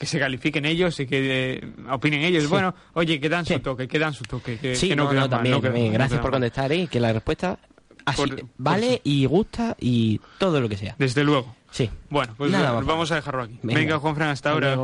[0.00, 2.48] que se califiquen ellos y que eh, opinen ellos.
[2.48, 4.56] Bueno, oye, que dan su toque, que dan su toque.
[4.56, 7.58] Que, sí, no, no, también, Gracias por contestar y que la respuesta
[8.06, 8.22] así,
[8.56, 10.96] vale y gusta y todo lo que sea.
[10.98, 11.54] Desde luego.
[11.70, 11.90] Sí.
[12.08, 13.58] Bueno, pues vamos a dejarlo aquí.
[13.62, 14.74] Venga, Juanfran, hasta ahora.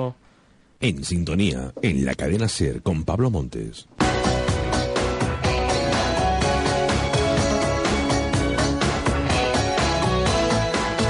[0.81, 3.89] En sintonía, en la cadena Ser con Pablo Montes.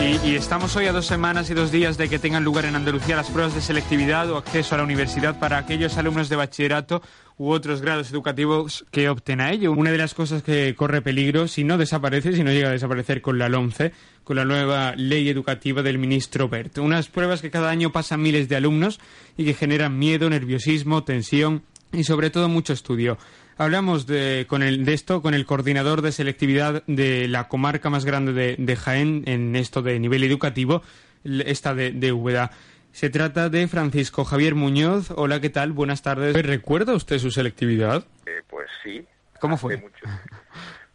[0.07, 3.17] Y, estamos hoy a dos semanas y dos días de que tengan lugar en Andalucía
[3.17, 7.03] las pruebas de selectividad o acceso a la universidad para aquellos alumnos de bachillerato
[7.37, 9.73] u otros grados educativos que opten a ello.
[9.73, 13.21] Una de las cosas que corre peligro si no desaparece, si no llega a desaparecer
[13.21, 13.93] con la LOMCE,
[14.23, 16.79] con la nueva ley educativa del ministro Bert.
[16.79, 19.01] Unas pruebas que cada año pasan miles de alumnos
[19.37, 23.19] y que generan miedo, nerviosismo, tensión y sobre todo mucho estudio.
[23.59, 28.05] Hablamos de, con el, de esto con el coordinador de selectividad de la comarca más
[28.05, 30.83] grande de, Jaén en esto de nivel educativo,
[31.25, 32.51] esta de, de Úbeda.
[32.93, 35.11] Se trata de Francisco Javier Muñoz.
[35.11, 35.73] Hola, ¿qué tal?
[35.73, 36.35] Buenas tardes.
[36.35, 38.05] ¿Recuerda usted su selectividad?
[38.27, 39.07] Eh, pues sí.
[39.41, 39.83] ¿Cómo fue?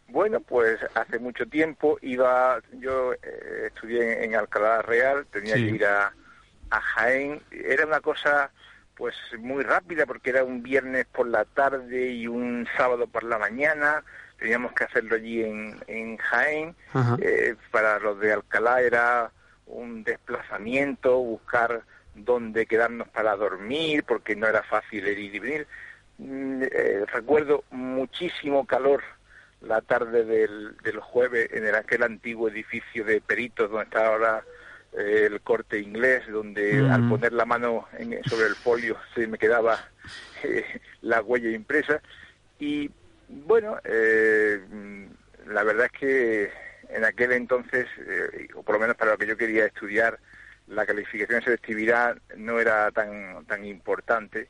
[0.08, 5.86] Bueno, pues hace mucho tiempo iba, yo eh, estudié en Alcalá Real, tenía que ir
[5.86, 6.12] a,
[6.68, 7.40] a Jaén.
[7.50, 8.50] Era una cosa
[8.96, 13.38] pues muy rápida porque era un viernes por la tarde y un sábado por la
[13.38, 14.02] mañana.
[14.38, 16.74] Teníamos que hacerlo allí en, en Jaén.
[17.20, 19.30] Eh, para los de Alcalá era
[19.66, 21.82] un desplazamiento, buscar
[22.14, 25.66] dónde quedarnos para dormir porque no era fácil ir y venir.
[26.18, 29.02] Mm, eh, recuerdo muchísimo calor
[29.62, 34.44] la tarde del, del jueves en aquel antiguo edificio de peritos donde está ahora
[34.92, 37.88] el corte inglés, donde al poner la mano
[38.26, 39.78] sobre el folio se me quedaba
[40.42, 40.64] eh,
[41.00, 42.00] la huella impresa.
[42.58, 42.90] Y
[43.28, 44.60] bueno, eh,
[45.46, 46.50] la verdad es que
[46.90, 50.18] en aquel entonces, eh, o por lo menos para lo que yo quería estudiar,
[50.68, 54.48] la calificación de selectividad no era tan, tan importante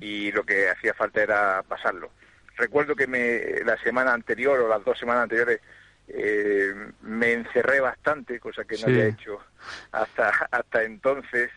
[0.00, 2.10] y lo que hacía falta era pasarlo.
[2.56, 5.60] Recuerdo que me, la semana anterior o las dos semanas anteriores
[6.08, 9.38] eh, me encerré bastante, cosa que no había hecho
[9.92, 11.50] hasta, hasta entonces,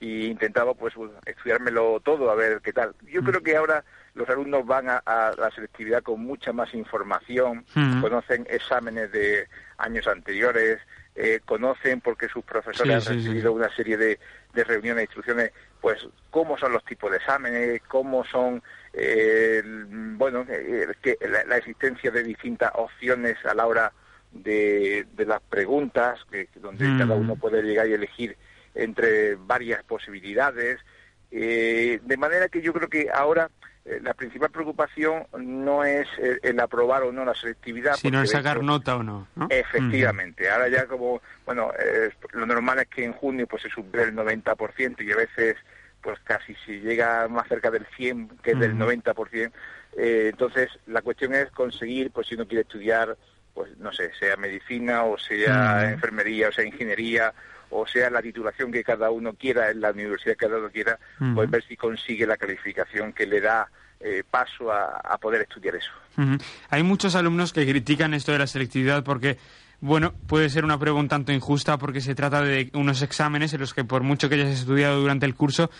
[0.00, 2.94] y intentaba pues estudiármelo todo a ver qué tal.
[3.02, 3.24] Yo mm.
[3.24, 5.02] creo que ahora los alumnos van a,
[5.36, 8.00] la selectividad con mucha más información, mm.
[8.00, 10.80] conocen exámenes de años anteriores,
[11.14, 14.18] eh, conocen porque sus profesores han recibido una serie de,
[14.52, 18.62] de reuniones, e instrucciones, pues cómo son los tipos de exámenes, cómo son
[18.96, 23.92] eh, bueno, eh, que la, existencia de distintas opciones a la hora
[24.30, 26.98] de, las preguntas, que, donde mm.
[26.98, 28.36] cada uno puede llegar y elegir
[28.74, 30.80] entre varias posibilidades.
[31.30, 33.50] Eh, de manera que yo creo que ahora
[34.02, 36.08] la principal preocupación no es
[36.42, 37.96] el, aprobar o no la selectividad.
[37.96, 39.26] Sino el sacar nota o no.
[39.50, 40.48] Efectivamente.
[40.48, 41.70] Ahora ya como, bueno,
[42.32, 45.56] lo normal es que en junio pues se supere el 90% y a veces
[46.04, 49.50] pues casi si llega más cerca del 100 que del 90%.
[49.96, 53.16] Eh, entonces, la cuestión es conseguir, pues si uno quiere estudiar,
[53.54, 57.32] pues no sé, sea medicina o sea enfermería o sea ingeniería
[57.70, 60.98] o sea la titulación que cada uno quiera en la universidad que cada uno quiera,
[61.34, 63.68] pues ver si consigue la calificación que le da
[64.00, 65.92] eh, paso a, poder estudiar eso.
[66.68, 69.38] Hay muchos alumnos que critican esto de la selectividad porque
[69.84, 73.60] bueno, puede ser una prueba un tanto injusta porque se trata de unos exámenes en
[73.60, 75.70] los que por mucho que hayas estudiado durante el curso,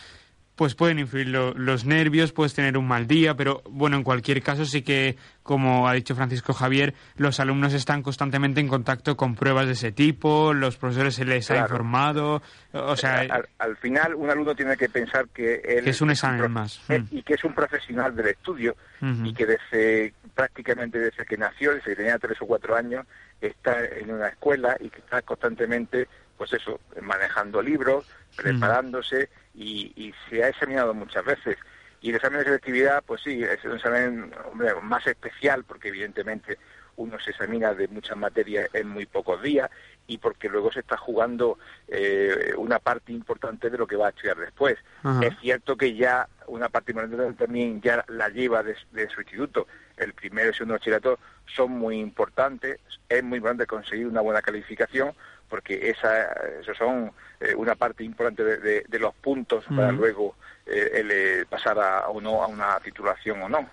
[0.56, 4.64] pues pueden influir los nervios, puedes tener un mal día, pero bueno, en cualquier caso
[4.64, 9.66] sí que, como ha dicho Francisco Javier, los alumnos están constantemente en contacto con pruebas
[9.66, 12.40] de ese tipo, los profesores se les ha informado,
[12.72, 13.26] o sea...
[13.58, 15.88] Al, final un alumno tiene que pensar que él...
[15.88, 16.80] es un examen más.
[16.88, 17.04] Mm.
[17.10, 18.76] Y que es un profesional del estudio
[19.22, 23.06] y que desde prácticamente desde que nació, desde que tenía tres o cuatro años,
[23.40, 30.42] está en una escuela y que está constantemente, pues eso, manejando libros, preparándose y, se
[30.42, 31.56] ha examinado muchas veces.
[32.00, 34.34] Y el examen de selectividad, pues sí, es un examen
[34.82, 36.58] más especial porque evidentemente
[36.96, 39.70] uno se examina de muchas materias en muy pocos días
[40.06, 44.10] y porque luego se está jugando eh, una parte importante de lo que va a
[44.10, 44.76] estudiar después.
[45.22, 48.76] Es cierto que ya una parte importante también ya la lleva de,
[49.08, 49.66] su instituto.
[49.96, 54.42] El primero y el segundo bachillerato son muy importantes, es muy importante conseguir una buena
[54.42, 55.12] calificación
[55.48, 61.44] porque esa, esos son eh, una parte importante de, los puntos para luego eh, eh,
[61.48, 63.68] pasar a, uno a una titulación o no.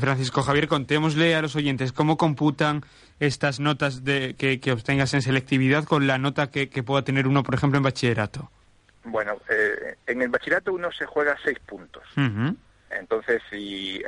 [0.00, 2.82] Francisco Javier, contémosle a los oyentes cómo computan
[3.18, 7.54] estas notas de, que, obtengas en selectividad con la nota que, pueda tener uno, por
[7.54, 8.50] ejemplo, en bachillerato.
[9.04, 9.40] Bueno,
[10.06, 12.02] en el bachillerato uno se juega seis puntos.
[12.90, 14.02] Entonces, si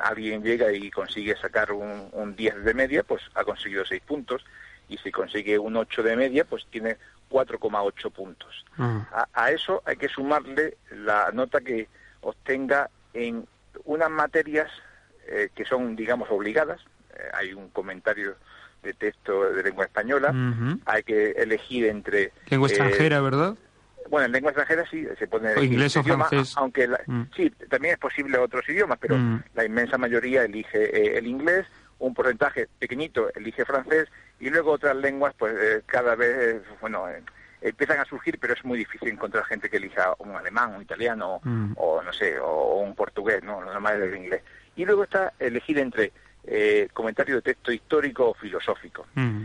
[0.00, 4.44] alguien llega y consigue sacar un, un 10 de media, pues ha conseguido seis puntos
[4.90, 6.96] y si consigue un 8 de media, pues tiene
[7.30, 8.64] 4,8 puntos.
[9.32, 11.88] A, eso hay que sumarle la nota que
[12.22, 13.46] obtenga en
[13.84, 14.68] unas materias
[15.28, 16.80] eh, que son, digamos, obligadas.
[17.14, 18.34] Eh, hay un comentario
[18.82, 20.34] de texto de lengua española.
[20.86, 22.32] Hay que elegir entre...
[22.48, 23.54] Lengua eh, extranjera, ¿verdad?
[24.08, 25.54] Bueno, en lengua extranjera sí se pone...
[25.54, 26.54] O inglés o francés.
[26.56, 27.22] Aunque mm.
[27.36, 29.42] sí, también es posible otros idiomas, pero mm.
[29.54, 31.66] la inmensa mayoría elige el inglés,
[32.00, 34.08] un porcentaje pequeñito elige francés
[34.40, 37.22] y luego otras lenguas, pues eh, cada vez, eh, bueno, eh,
[37.60, 41.40] empiezan a surgir, pero es muy difícil encontrar gente que elija un alemán, un italiano,
[41.44, 41.74] mm.
[41.76, 43.60] o no sé, o, un portugués, ¿no?
[43.60, 44.42] Lo normal es el inglés.
[44.76, 46.12] Y luego está elegir entre
[46.94, 49.06] comentario de texto histórico o filosófico.
[49.14, 49.44] Mm.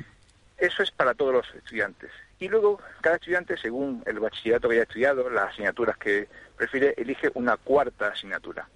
[0.57, 2.09] Eso es para todos los estudiantes.
[2.39, 7.31] Y luego, cada estudiante, según el bachillerato que haya estudiado, las asignaturas que prefiere, elige
[7.33, 8.67] una cuarta asignatura.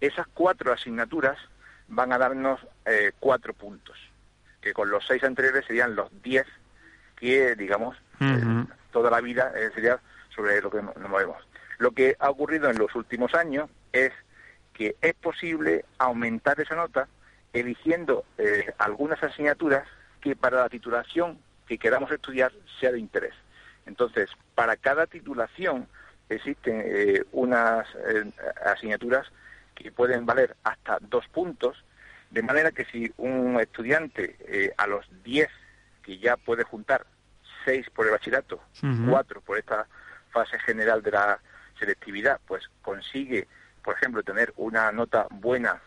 [0.00, 1.38] Esas cuatro asignaturas
[1.88, 2.60] van a darnos
[3.18, 3.96] cuatro puntos
[4.60, 6.46] que con los seis anteriores serían los diez
[7.16, 10.00] que, digamos, eh, toda la vida eh, sería
[10.34, 11.36] sobre lo que nos movemos.
[11.78, 14.12] Lo que ha ocurrido en los últimos años es
[14.72, 17.08] que es posible aumentar esa nota
[17.52, 19.86] eligiendo eh, algunas asignaturas
[20.20, 23.34] que para la titulación que queramos estudiar sea de interés.
[23.86, 25.88] Entonces, para cada titulación
[26.28, 27.86] existen unas
[28.66, 29.26] asignaturas
[29.78, 31.84] que pueden valer hasta dos puntos
[32.30, 35.48] de manera que si un estudiante eh, a los 10,
[36.02, 37.06] que ya puede juntar
[37.64, 38.60] 6 por el bachillerato,
[39.08, 39.86] 4 por esta
[40.30, 41.40] fase general de la
[41.78, 43.48] selectividad, pues consigue,
[43.82, 45.80] por ejemplo, tener una nota buena.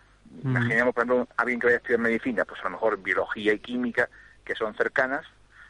[0.44, 3.60] Imaginemos, por ejemplo, alguien que vaya a estudiar medicina, pues a lo mejor biología y
[3.60, 4.10] química,
[4.44, 5.26] que son cercanas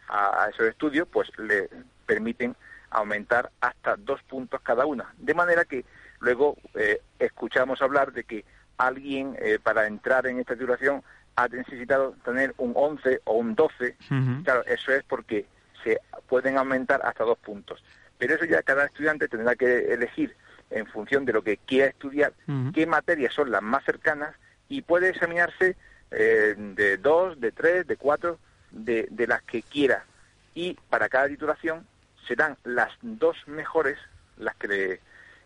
[0.08, 1.70] a, esos estudios, pues le
[2.06, 2.56] permiten
[2.92, 5.14] aumentar hasta dos puntos cada una.
[5.18, 5.84] De manera que
[6.22, 8.46] luego eh, escuchamos hablar de que
[8.78, 11.04] alguien eh, para entrar en esta titulación
[11.36, 13.96] ha necesitado tener un 11 o un 12.
[14.44, 15.46] Claro, eso es porque
[15.84, 17.84] se pueden aumentar hasta dos puntos.
[18.18, 20.36] Pero eso ya cada estudiante tendrá que elegir
[20.70, 22.34] en función de lo que quiera estudiar,
[22.74, 24.36] qué materias son las más cercanas
[24.70, 25.76] y puede examinarse
[26.12, 28.40] eh, de dos, de tres, de cuatro,
[28.72, 30.06] de, de las que quiera.
[30.54, 31.86] Y para cada titulación
[32.28, 33.98] serán las dos mejores
[34.38, 35.00] las que le,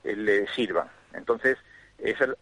[0.06, 0.88] le sirvan.
[1.14, 1.58] Entonces,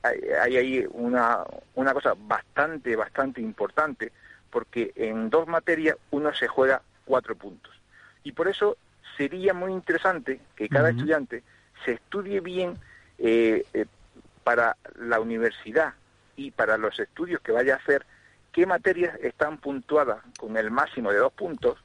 [0.01, 1.43] hay ahí una,
[1.75, 4.11] una cosa bastante, bastante importante,
[4.49, 7.73] porque en dos materias uno se juega cuatro puntos.
[8.23, 8.77] Y por eso
[9.17, 11.43] sería muy interesante que cada estudiante
[11.85, 12.77] se estudie bien
[13.17, 13.85] eh, eh,
[14.43, 15.93] para la universidad
[16.35, 18.05] y para los estudios que vaya a hacer,
[18.51, 21.77] qué materias están puntuadas con el máximo de dos puntos,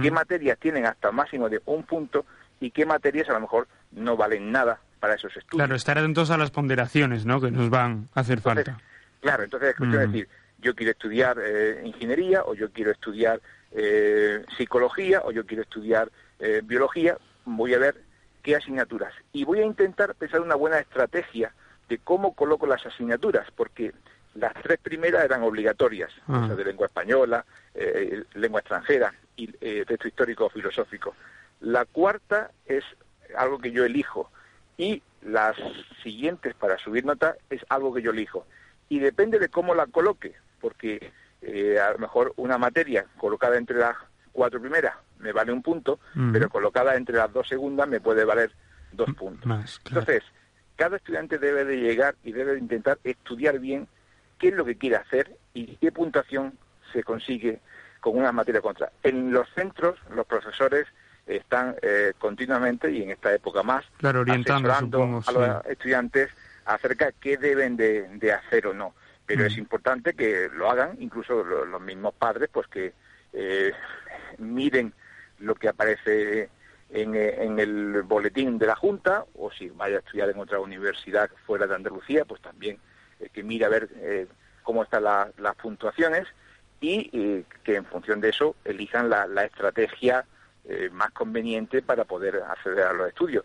[0.00, 2.24] qué materias tienen hasta el máximo de un punto
[2.60, 5.50] y qué materias a lo mejor no valen nada para esos estudios.
[5.50, 7.40] Claro, estar atentos a las ponderaciones ¿no?
[7.40, 8.78] que nos van a hacer falta.
[9.20, 10.28] Claro, entonces es cuestión de decir,
[10.58, 13.40] yo quiero estudiar eh, ingeniería o yo quiero estudiar
[13.72, 17.96] eh, psicología o yo quiero estudiar eh, biología, voy a ver
[18.42, 19.12] qué asignaturas.
[19.32, 21.52] Y voy a intentar pensar una buena estrategia
[21.88, 23.92] de cómo coloco las asignaturas, porque
[24.34, 26.48] las tres primeras eran obligatorias, ah.
[26.54, 27.44] de lengua española,
[28.34, 31.14] lengua extranjera y texto histórico o filosófico.
[31.60, 32.84] La cuarta es
[33.36, 34.30] algo que yo elijo
[34.76, 35.56] y las
[36.02, 38.46] siguientes para subir nota es algo que yo elijo.
[38.88, 41.12] Y depende de cómo la coloque, porque
[41.42, 43.96] eh, a lo mejor una materia colocada entre las
[44.32, 45.98] cuatro primeras me vale un punto,
[46.32, 48.52] pero colocada entre las dos segundas me puede valer
[48.92, 49.46] dos puntos.
[49.86, 50.22] Entonces,
[50.76, 53.88] cada estudiante debe de llegar y debe de intentar estudiar bien
[54.38, 56.58] qué es lo que quiere hacer y qué puntuación
[56.92, 57.60] se consigue
[58.00, 58.92] con una materia contra.
[59.02, 60.86] En los centros, los profesores
[61.26, 66.30] están eh, continuamente, y en esta época más, claro, orientando a los estudiantes
[66.64, 68.94] acerca de qué deben de, hacer o no.
[69.24, 72.92] Pero es importante que lo hagan, incluso los, mismos padres, pues que
[73.32, 73.72] eh,
[74.38, 74.92] miren
[75.40, 76.48] lo que aparece
[76.90, 81.28] en, en, el boletín de la Junta, o si vaya a estudiar en otra universidad
[81.44, 82.78] fuera de Andalucía, pues también
[83.18, 84.28] eh, que mire a ver eh,
[84.62, 86.26] cómo están las puntuaciones
[86.80, 90.24] y que en función de eso elijan la, la estrategia
[90.68, 93.44] eh, más conveniente para poder acceder a los estudios.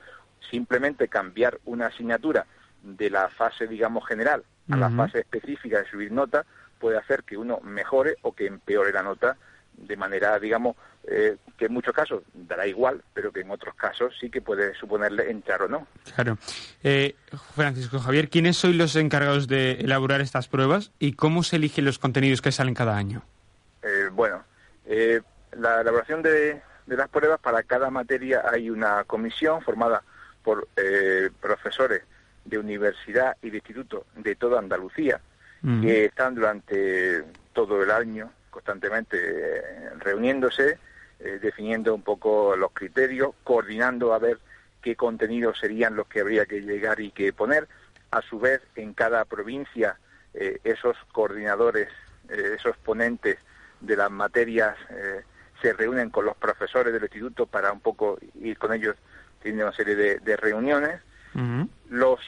[0.50, 2.48] Simplemente cambiar una asignatura
[2.82, 6.46] de la fase, digamos, general a la fase específica de subir nota
[6.80, 9.38] puede hacer que uno mejore o que empeore la nota
[9.74, 14.16] de manera, digamos, eh, que en muchos casos dará igual, pero que en otros casos
[14.20, 15.88] sí que puede suponerle entrar o no.
[16.16, 16.38] Claro.
[16.84, 17.16] Eh,
[17.56, 22.00] Francisco Javier, ¿quiénes sois los encargados de elaborar estas pruebas y cómo se eligen los
[22.00, 23.24] contenidos que salen cada año?
[24.14, 24.44] bueno,
[25.58, 30.04] la elaboración de, de las pruebas, para cada materia hay una comisión formada
[30.44, 32.04] por eh, profesores
[32.46, 35.22] de universidad y de instituto de toda Andalucía,
[35.82, 37.24] que están durante
[37.54, 40.80] todo el año constantemente eh, reuniéndose,
[41.20, 44.40] eh, definiendo un poco los criterios, coordinando a ver
[44.82, 47.68] qué contenidos serían los que habría que llegar y que poner.
[48.10, 49.98] A su vez, en cada provincia,
[50.34, 51.88] esos coordinadores,
[52.28, 53.38] esos ponentes
[53.80, 54.76] de las materias
[55.62, 58.96] se reúnen con los profesores del instituto para un poco ir con ellos,
[59.42, 61.02] tienen una serie de, reuniones.
[61.90, 62.20] Los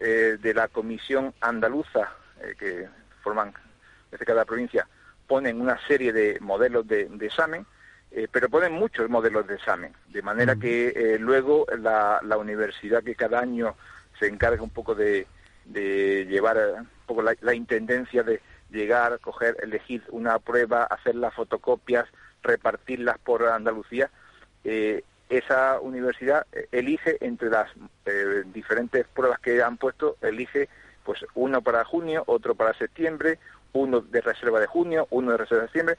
[0.00, 2.88] eh, de la comisión andaluza, eh, que
[3.22, 3.52] forman
[4.10, 4.86] desde cada provincia,
[5.26, 7.66] ponen una serie de modelos de, examen,
[8.10, 13.40] eh, pero ponen muchos modelos de examen, de manera que luego la, universidad que cada
[13.40, 13.74] año
[14.18, 15.26] se encarga un poco de,
[15.72, 22.06] llevar un poco la, la intendencia de llegar, coger, elegir una prueba, hacer las fotocopias,
[22.46, 24.10] repartirlas por Andalucía,
[24.64, 27.68] eh, esa universidad eh, elige entre las
[28.04, 30.68] eh, diferentes pruebas que han puesto, elige
[31.04, 33.38] pues uno para junio, otro para septiembre,
[33.72, 35.98] uno de reserva de junio, uno de reserva de septiembre,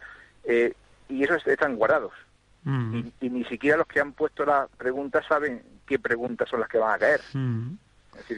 [1.09, 2.11] y esos están guardados.
[2.63, 3.03] Mm.
[3.21, 6.77] Y, ni siquiera los que han puesto la pregunta saben qué preguntas son las que
[6.77, 7.21] van a caer.
[7.33, 7.75] Mm.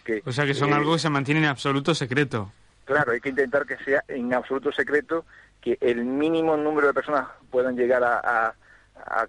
[0.03, 2.51] que, o sea que son algo que se mantiene en absoluto secreto.
[2.85, 5.25] Claro, hay que intentar que sea en absoluto secreto
[5.61, 8.53] que el mínimo número de personas puedan llegar a,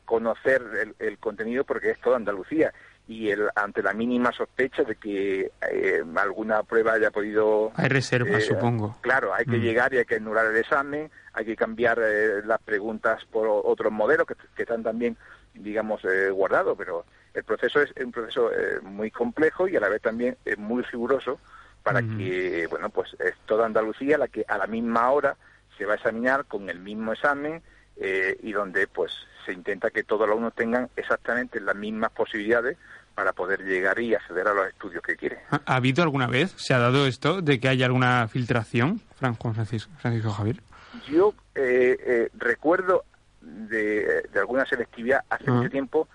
[0.05, 2.73] conocer el, contenido porque es toda Andalucía
[3.07, 7.73] y el, ante la mínima sospecha de que eh, alguna prueba haya podido...
[7.77, 8.97] Hay reservas, eh, supongo.
[9.01, 9.63] Claro, hay que mm.
[9.63, 13.93] llegar y hay que anular el examen, hay que cambiar eh, las preguntas por otros
[13.93, 15.17] modelos que, están también,
[15.55, 16.03] digamos,
[16.33, 18.51] guardados, pero el proceso es un proceso
[18.83, 21.39] muy complejo y a la vez también es muy riguroso
[21.83, 25.37] para que, bueno, pues es toda Andalucía la que a la misma hora
[25.81, 27.63] se va a examinar con el mismo examen
[27.97, 29.13] eh, y donde pues
[29.47, 32.77] se intenta que todos los alumnos tengan exactamente las mismas posibilidades
[33.15, 35.39] para poder llegar y acceder a los estudios que quieren.
[35.51, 39.91] ¿Ha, habido alguna vez, se ha dado esto, de que haya alguna filtración, Franco Francisco,
[39.97, 40.61] Francisco Javier?
[41.09, 43.07] Yo eh, eh, recuerdo
[43.41, 46.09] de, alguna selectividad hace mucho tiempo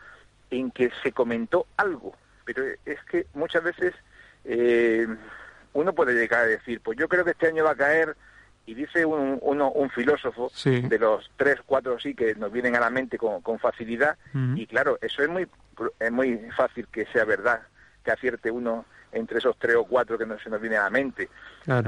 [0.52, 2.14] en que se comentó algo,
[2.46, 3.96] pero es que muchas veces
[5.74, 8.16] uno puede llegar a decir, pues yo creo que este año va a caer
[8.66, 12.80] y dice un, uno, un filósofo de los tres, cuatro sí que nos vienen a
[12.80, 14.18] la mente con, con facilidad,
[14.56, 15.48] y claro, eso es muy,
[16.00, 17.62] es muy fácil que sea verdad,
[18.04, 20.90] que acierte uno entre esos tres o cuatro que no se nos viene a la
[20.90, 21.30] mente.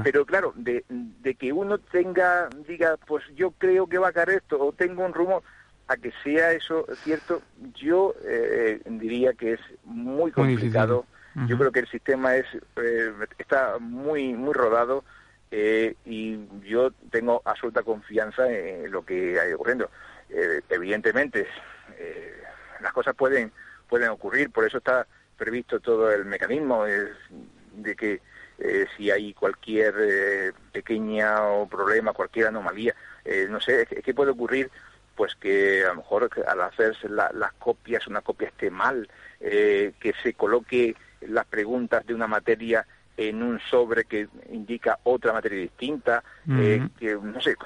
[0.02, 4.30] Pero claro, de, de que uno tenga, diga, pues yo creo que va a caer
[4.30, 5.42] esto, o tengo un rumor,
[5.88, 7.42] a que sea eso cierto,
[7.74, 11.06] yo eh, diría que es muy complicado.
[11.46, 15.04] yo creo que el sistema es eh, está muy muy rodado
[15.50, 19.90] eh, y yo tengo absoluta confianza en lo que hay ocurriendo.
[20.28, 21.46] Eh, evidentemente,
[21.96, 22.42] eh,
[22.80, 23.50] las cosas pueden,
[23.88, 28.20] pueden ocurrir, por eso está previsto todo el mecanismo de que
[28.96, 32.92] si hay cualquier pequeña o problema, cualquier anomalía,
[33.48, 34.68] no sé, ¿qué puede ocurrir?
[35.14, 40.34] Pues que a lo mejor al hacerse las copias, una copia esté mal, que se
[40.34, 42.84] coloque las preguntas de una materia
[43.18, 47.56] en un sobre que indica otra materia distinta, eh, que no sé,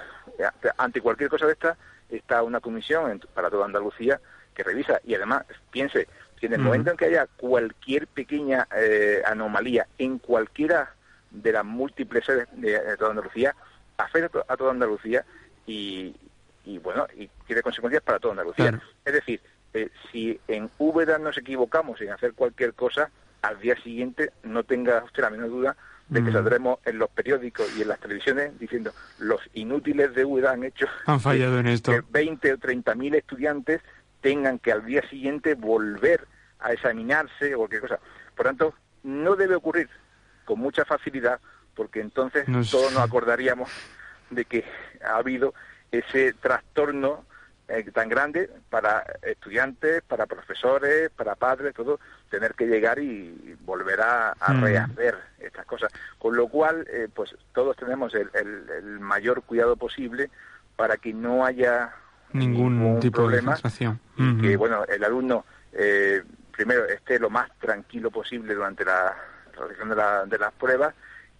[0.79, 1.77] ante cualquier cosa de esta
[2.09, 4.19] está una comisión para toda Andalucía
[4.55, 4.99] que revisa.
[5.05, 6.09] Y además piense
[6.41, 10.95] que en el momento en que haya cualquier pequeña eh, anomalía en cualquiera
[11.31, 13.55] de las múltiples sedes de, toda Andalucía,
[13.99, 15.25] afecta a toda Andalucía
[15.67, 16.17] y,
[16.65, 18.81] y bueno, y tiene consecuencias para toda Andalucía.
[19.05, 19.41] Es decir,
[19.75, 23.11] eh, si en Úbeda nos equivocamos en hacer cualquier cosa,
[23.43, 25.77] al día siguiente no tenga usted la menor duda
[26.09, 26.33] de que mm.
[26.33, 30.87] saldremos en los periódicos y en las televisiones diciendo los inútiles de UEDA han hecho
[31.07, 31.93] han fallado en esto.
[31.93, 33.81] que 20 o 30 mil estudiantes
[34.21, 36.27] tengan que al día siguiente volver
[36.61, 37.99] a examinarse o cualquier cosa.
[38.37, 39.89] Por tanto, no debe ocurrir
[40.45, 41.41] con mucha facilidad
[41.75, 43.71] porque entonces todos nos acordaríamos
[44.31, 44.65] de que
[45.05, 45.55] ha habido
[45.91, 47.25] ese trastorno
[47.73, 54.01] eh, tan grande para estudiantes, para profesores, para padres, todo, tener que llegar y volver
[54.03, 54.63] a, mm.
[54.63, 55.91] rehacer estas cosas.
[56.19, 60.29] Con lo cual, eh, pues todos tenemos el, mayor cuidado posible
[60.77, 61.95] para que no haya
[62.35, 68.11] ningún, tipo problema de y que, bueno, el alumno eh, primero esté lo más tranquilo
[68.11, 69.17] posible durante la
[69.57, 70.95] realización de, de las pruebas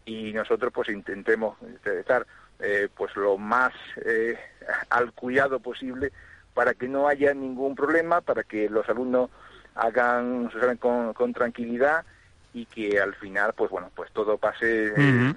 [0.07, 2.27] y nosotros pues intentemos estar
[2.63, 3.73] eh, pues lo más
[4.05, 4.39] eh,
[4.91, 6.13] al cuidado posible
[6.55, 9.31] para que no haya ningún problema, para que los alumnos
[9.75, 12.05] hagan su examen con, tranquilidad
[12.55, 15.35] y que al final pues bueno pues todo pase eh,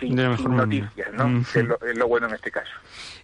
[0.00, 1.40] sin, noticias, ¿no?
[1.40, 2.70] es, lo, bueno en este caso.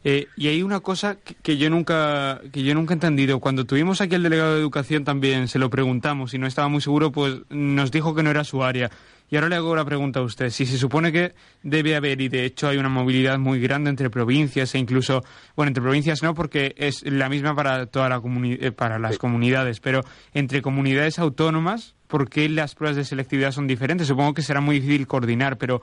[0.05, 3.41] y hay una cosa que, yo nunca que yo nunca he entendido.
[3.41, 6.81] Cuando tuvimos aquí el delegado de educación también se lo preguntamos y no estaba muy
[6.81, 8.91] seguro, pues nos dijo que no era su área.
[9.31, 10.51] Y ahora le hago la pregunta a usted.
[10.51, 14.11] Si se supone que debe haber, y de hecho hay una movilidad muy grande entre
[14.11, 15.23] provincias e incluso,
[15.55, 19.79] bueno, entre provincias no, porque es la misma para, toda la eh, para las comunidades,
[19.79, 20.01] pero
[20.35, 24.09] entre comunidades autónomas, ¿por qué las pruebas de selectividad son diferentes?
[24.09, 25.81] Supongo que será muy difícil coordinar, pero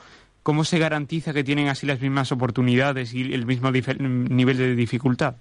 [0.48, 5.36] ¿cómo se garantiza que tienen así las mismas oportunidades y el mismo nivel de dificultad?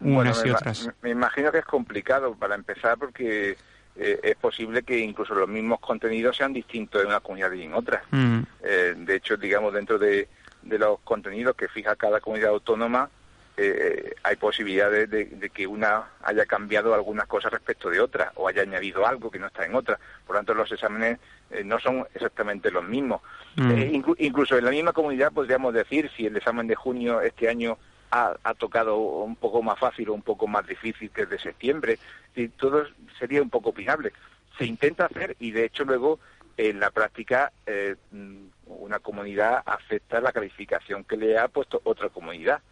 [0.00, 0.88] Unas y otras.
[1.02, 3.50] Me imagino que es complicado para empezar porque
[3.96, 7.74] eh, es posible que incluso los mismos contenidos sean distintos en una comunidad y en
[7.74, 8.02] otra.
[8.12, 8.38] Mm.
[8.62, 10.26] Eh, de hecho, digamos, dentro de,
[10.62, 13.10] los contenidos que fija cada comunidad autónoma,
[13.56, 18.62] eh, hay posibilidades de, que una haya cambiado algunas cosas respecto de otra o haya
[18.62, 19.98] añadido algo que no está en otra.
[20.26, 21.18] Por lo tanto, los exámenes
[21.64, 23.20] no son exactamente los mismos.
[23.56, 23.94] Mm.
[24.18, 27.78] incluso en la misma comunidad podríamos decir si el examen de junio este año
[28.14, 31.98] ha, tocado un poco más fácil o un poco más difícil que el de septiembre.
[32.34, 32.86] Y todo
[33.18, 34.12] sería un poco opinable.
[34.58, 36.20] Se intenta hacer y de hecho luego
[36.56, 37.96] en la práctica eh,
[38.66, 42.62] una comunidad acepta la calificación que le ha puesto otra comunidad.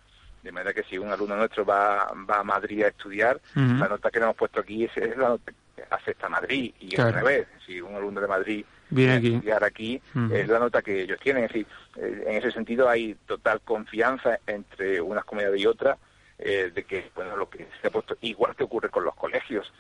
[0.43, 4.11] De manera que si un alumno nuestro va, va a Madrid a estudiar, la nota
[4.11, 6.75] que le hemos puesto aquí es, la nota que acepta Madrid.
[6.81, 9.35] Y al revés, si un alumno de Madrid Viene aquí.
[9.35, 11.45] estudiar aquí, es la nota que ellos tienen.
[11.45, 11.67] Es decir,
[11.97, 15.97] eh, en ese sentido hay total confianza entre unas comunidades y otras
[16.39, 19.73] eh, de que, bueno, lo que se ha puesto, igual que ocurre con los colegios.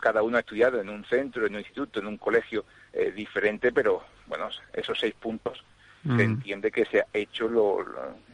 [0.00, 3.70] Cada uno ha estudiado en un centro, en un instituto, en un colegio eh, diferente,
[3.70, 5.62] pero, bueno, esos seis puntos
[6.04, 7.82] se entiende que se ha hecho lo,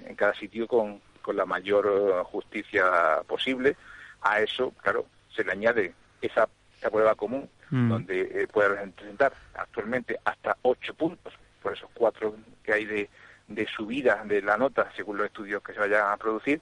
[0.05, 3.77] en cada sitio con, con la mayor justicia posible.
[4.23, 6.49] A eso, claro, se le añade esa,
[6.79, 7.89] esa prueba común Mm.
[7.89, 13.09] donde eh, puede representar actualmente hasta ocho puntos, por esos cuatro que hay de,
[13.47, 16.61] de subida de la nota según los estudios que se vayan a producir,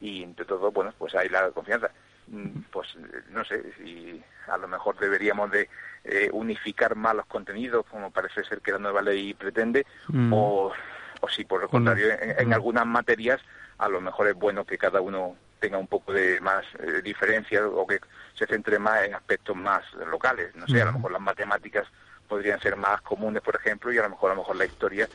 [0.00, 1.90] y entre todo, bueno, pues hay la confianza.
[2.26, 2.96] Mm, pues
[3.30, 5.68] no sé si a lo mejor deberíamos de
[6.04, 10.32] eh, unificar más los contenidos, como parece ser que la nueva ley pretende, mm.
[10.32, 10.72] o,
[11.20, 13.40] o si por el contrario, en, algunas materias
[13.80, 17.66] a lo mejor es bueno que cada uno tenga un poco de más eh, diferencia
[17.66, 18.00] o que
[18.34, 20.54] se centre más en aspectos más locales.
[20.54, 21.86] No sé, a lo mejor las matemáticas
[22.28, 25.08] podrían ser más comunes, por ejemplo, y a lo mejor a lo mejor la historia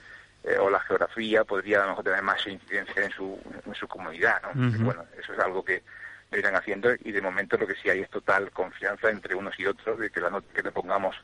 [0.43, 3.87] eh, o la geografía podría a lo mejor tener más incidencia en su, en su
[3.87, 4.41] comunidad.
[4.53, 4.83] ¿no?
[4.83, 5.83] Bueno, eso es algo que
[6.31, 9.65] irán haciendo y de momento lo que sí hay es total confianza entre unos y
[9.65, 11.15] otros de que la nota que le pongamos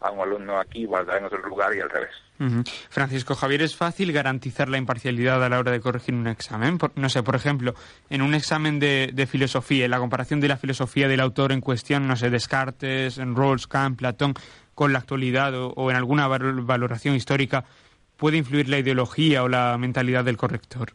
[0.00, 2.10] a un alumno aquí guardar en otro lugar y al revés.
[2.88, 6.78] Francisco Javier, ¿es fácil garantizar la imparcialidad a la hora de corregir un examen?
[6.94, 7.74] no sé, por ejemplo,
[8.10, 12.06] en un examen de, filosofía, en la comparación de la filosofía del autor en cuestión,
[12.06, 14.34] no sé, Descartes, en Rawls, Kant, Platón,
[14.74, 17.64] con la actualidad o en alguna valoración histórica,
[18.16, 20.92] ¿puede influir la ideología o la mentalidad del corrector?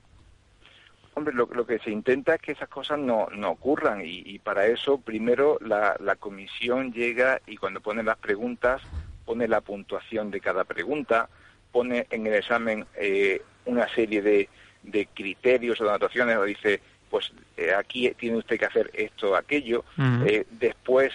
[1.16, 4.98] Hombre, lo, que se intenta es que esas cosas no, no ocurran y, para eso
[4.98, 8.82] primero la, la comisión llega y cuando pone las preguntas
[9.24, 11.30] pone la puntuación de cada pregunta,
[11.72, 14.50] pone en el examen eh, una serie de,
[14.84, 19.32] de criterios o de anotaciones o dice pues eh, aquí tiene usted que hacer esto
[19.32, 19.86] o aquello.
[20.26, 21.14] Eh, después,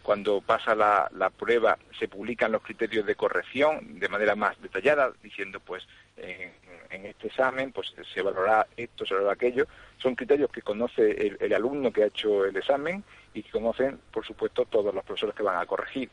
[0.00, 5.10] cuando pasa la, la, prueba, se publican los criterios de corrección de manera más detallada,
[5.24, 6.52] diciendo, pues, en
[6.90, 9.66] este examen pues se valorará esto, se valorará aquello.
[9.98, 14.26] Son criterios que conoce el, alumno que ha hecho el examen y que conocen, por
[14.26, 16.10] supuesto, todos los profesores que van a corregir.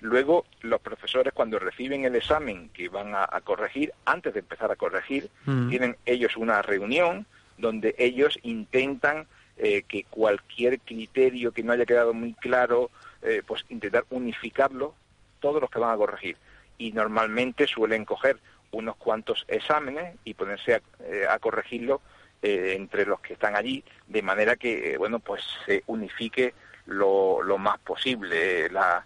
[0.00, 4.76] Luego, los profesores cuando reciben el examen que van a, corregir, antes de empezar a
[4.76, 5.70] corregir, mm.
[5.70, 12.12] tienen ellos una reunión donde ellos intentan eh, que cualquier criterio que no haya quedado
[12.12, 12.90] muy claro,
[13.22, 14.94] eh, pues intentar unificarlo
[15.40, 16.36] todos los que van a corregir.
[16.76, 18.38] Y normalmente suelen coger
[18.76, 22.02] unos cuantos exámenes y ponerse a, eh, corregirlo
[22.42, 26.52] eh, entre los que están allí, de manera que, eh, bueno, pues se unifique
[26.84, 29.04] lo, lo más posible la,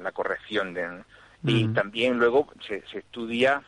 [0.00, 0.74] la corrección.
[0.74, 1.02] De,
[1.42, 3.62] Y también luego se, se estudia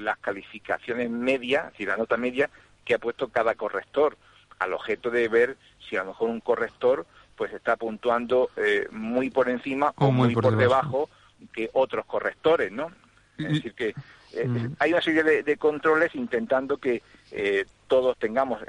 [0.00, 2.50] las calificaciones medias, y la nota media
[2.84, 4.16] que ha puesto cada corrector,
[4.58, 7.06] al objeto de ver si a lo mejor un corrector
[7.36, 8.50] pues está puntuando
[8.90, 11.08] muy por encima o, muy, por, debajo
[11.52, 12.90] que otros correctores, ¿no?
[13.38, 13.94] Es decir, que
[14.36, 18.60] eh, hay una serie de, controles intentando que eh, todos tengamos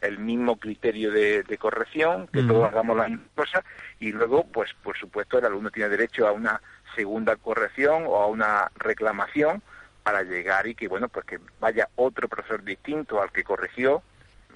[0.00, 3.64] el, mismo criterio de, corrección, que todos hagamos la misma cosa
[4.00, 6.60] y luego, pues por supuesto, el alumno tiene derecho a una
[6.94, 9.62] segunda corrección o a una reclamación
[10.02, 14.02] para llegar y que, bueno, pues que vaya otro profesor distinto al que corrigió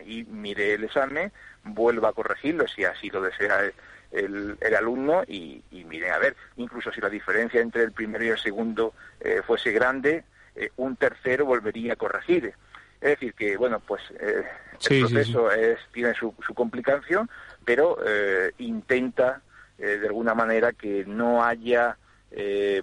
[0.04, 1.32] y mire el examen,
[1.64, 3.70] vuelva a corregirlo si así lo desea
[4.12, 8.28] el, alumno y, y miren, a ver, incluso si la diferencia entre el primero y
[8.28, 10.24] el segundo eh, fuese grande,
[10.56, 12.54] eh, un tercero volvería a corregir.
[13.00, 14.44] Es decir, que, bueno, pues eh,
[14.90, 17.28] el proceso Es, tiene su, su complicación,
[17.64, 19.42] pero eh, intenta
[19.76, 21.98] de alguna manera que no haya,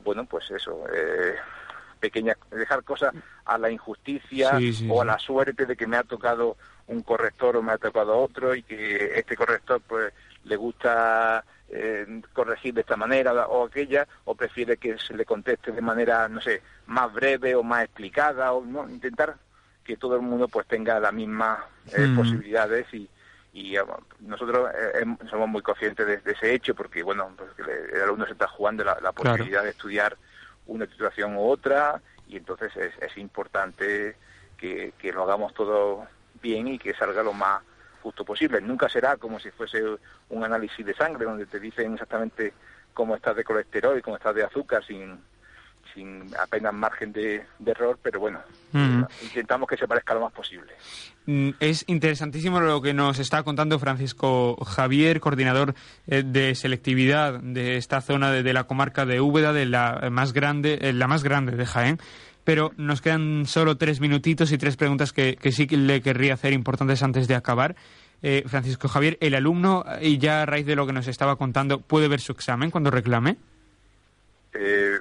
[0.04, 0.84] bueno, pues eso,
[2.00, 3.16] pequeña, dejar cosas
[3.46, 6.56] a la injusticia o a la suerte de que me ha tocado
[6.86, 10.14] un corrector o me ha tocado otro y que este corrector pues
[10.44, 11.44] le gusta
[11.76, 16.30] eh, corregir de esta manera o aquella, o prefiere que se le conteste de manera,
[16.30, 19.36] no sé, más breve o más explicada, o no intentar
[19.84, 21.60] que todo el mundo pues tenga las mismas
[21.98, 22.16] eh, mm.
[22.16, 23.10] posibilidades y,
[23.54, 23.82] y eh,
[24.20, 24.70] nosotros
[25.30, 27.50] somos muy conscientes de, ese hecho porque bueno pues,
[27.92, 30.16] el, alumno se está jugando la, posibilidad de estudiar
[30.68, 34.16] una titulación u otra y entonces es, importante
[34.58, 36.08] que, que lo hagamos todo
[36.42, 37.62] bien y que salga lo más
[38.04, 38.60] justo posible.
[38.60, 39.82] Nunca será como si fuese
[40.30, 42.54] un análisis de sangre donde te dicen exactamente
[42.94, 45.18] cómo estás de colesterol y cómo estás de azúcar sin,
[45.94, 48.40] sin apenas margen de, error, pero bueno,
[49.24, 50.74] intentamos que se parezca lo más posible.
[51.26, 55.74] Mm, es interesantísimo lo que nos está contando Francisco Javier, coordinador
[56.08, 60.78] eh, de selectividad de esta zona de, la comarca de Úbeda, de la más grande,
[60.82, 62.00] eh, la más grande de Jaén.
[62.44, 66.54] Pero nos quedan solo tres minutitos y tres preguntas que, que sí le querría hacer
[66.54, 67.76] importantes antes de acabar.
[68.22, 71.80] Eh, Francisco Javier, el alumno, y ya a raíz de lo que nos estaba contando,
[71.80, 73.36] ¿puede ver su examen cuando reclame?
[74.54, 74.98] Eh,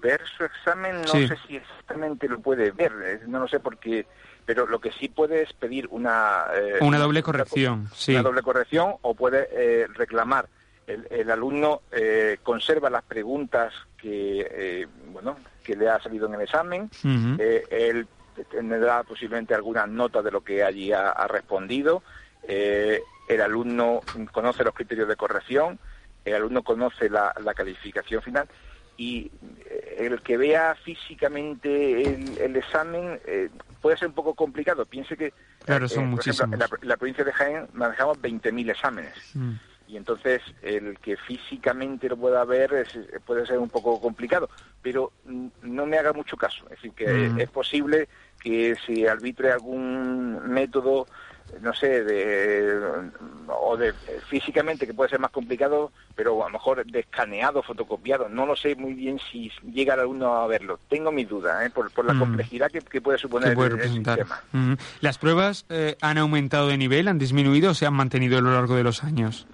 [0.00, 4.06] ver su examen no sé si exactamente lo puede ver, eh, no lo sé porque,
[4.46, 6.44] pero lo que sí puede es pedir una...
[6.80, 8.12] una doble corrección, sí.
[8.12, 10.48] Una doble corrección o puede reclamar.
[10.86, 11.82] El, el alumno
[12.42, 16.90] conserva las preguntas que, bueno, que le ha salido en el examen.
[17.38, 18.06] Eh, él
[18.50, 22.02] tendrá posiblemente alguna nota de lo que allí ha, respondido.
[22.46, 24.00] Eh, el alumno
[24.32, 25.78] conoce los criterios de corrección,
[26.24, 28.48] el alumno conoce la, calificación final
[28.96, 29.30] y
[29.64, 32.02] eh, el que vea físicamente
[32.44, 33.20] el, examen
[33.80, 34.84] puede ser un poco complicado.
[34.86, 35.32] Piense que,
[35.64, 36.52] claro, son muchísimos.
[36.52, 39.14] en, la, provincia de Jaén manejamos 20.000 exámenes.
[39.34, 39.52] Mm
[39.92, 42.86] y entonces el que físicamente lo pueda ver
[43.26, 44.48] puede ser un poco complicado,
[44.82, 45.12] pero
[45.62, 46.64] no me haga mucho caso.
[46.64, 47.40] Es decir, que mm.
[47.40, 48.08] es posible
[48.42, 51.06] que se arbitre algún método,
[51.60, 52.80] no sé, de,
[53.46, 53.92] o de
[54.28, 58.28] físicamente que puede ser más complicado, pero a lo mejor de escaneado, fotocopiado.
[58.28, 60.80] No lo sé muy bien si llega alguno a verlo.
[60.88, 61.70] Tengo mis dudas ¿eh?
[61.70, 62.18] por, la mm.
[62.18, 64.42] complejidad que, puede suponer el, sistema.
[64.50, 64.74] Mm.
[65.00, 68.52] ¿Las pruebas eh, han aumentado de nivel, han disminuido o se han mantenido a lo
[68.52, 69.46] largo de los años?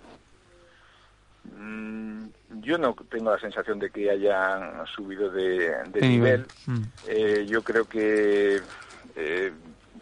[2.69, 6.45] Yo no tengo la sensación de que hayan subido de, nivel.
[6.67, 6.83] Mm.
[7.07, 8.61] Eh, yo creo que
[9.17, 9.53] eh,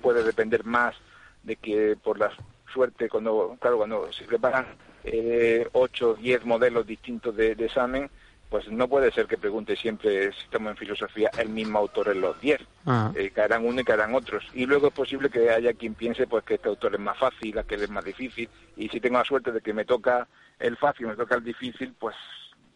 [0.03, 0.97] puede depender más
[1.45, 2.33] de que por la
[2.73, 4.67] suerte, cuando claro cuando se preparan
[5.05, 8.11] eh, 8 o 10 modelos distintos de, examen,
[8.51, 12.21] pues no puede ser que pregunte siempre, si estamos en filosofía, el mismo autor en
[12.21, 12.61] los 10.
[12.87, 13.13] Ah.
[13.15, 14.45] Eh, caerán uno y caerán otros.
[14.55, 17.57] Y luego es posible que haya quien piense pues que este autor es más fácil,
[17.57, 18.49] aquel es más difícil.
[18.77, 20.27] Y si tengo la suerte de que me toca
[20.59, 22.17] el fácil, me toca el difícil, pues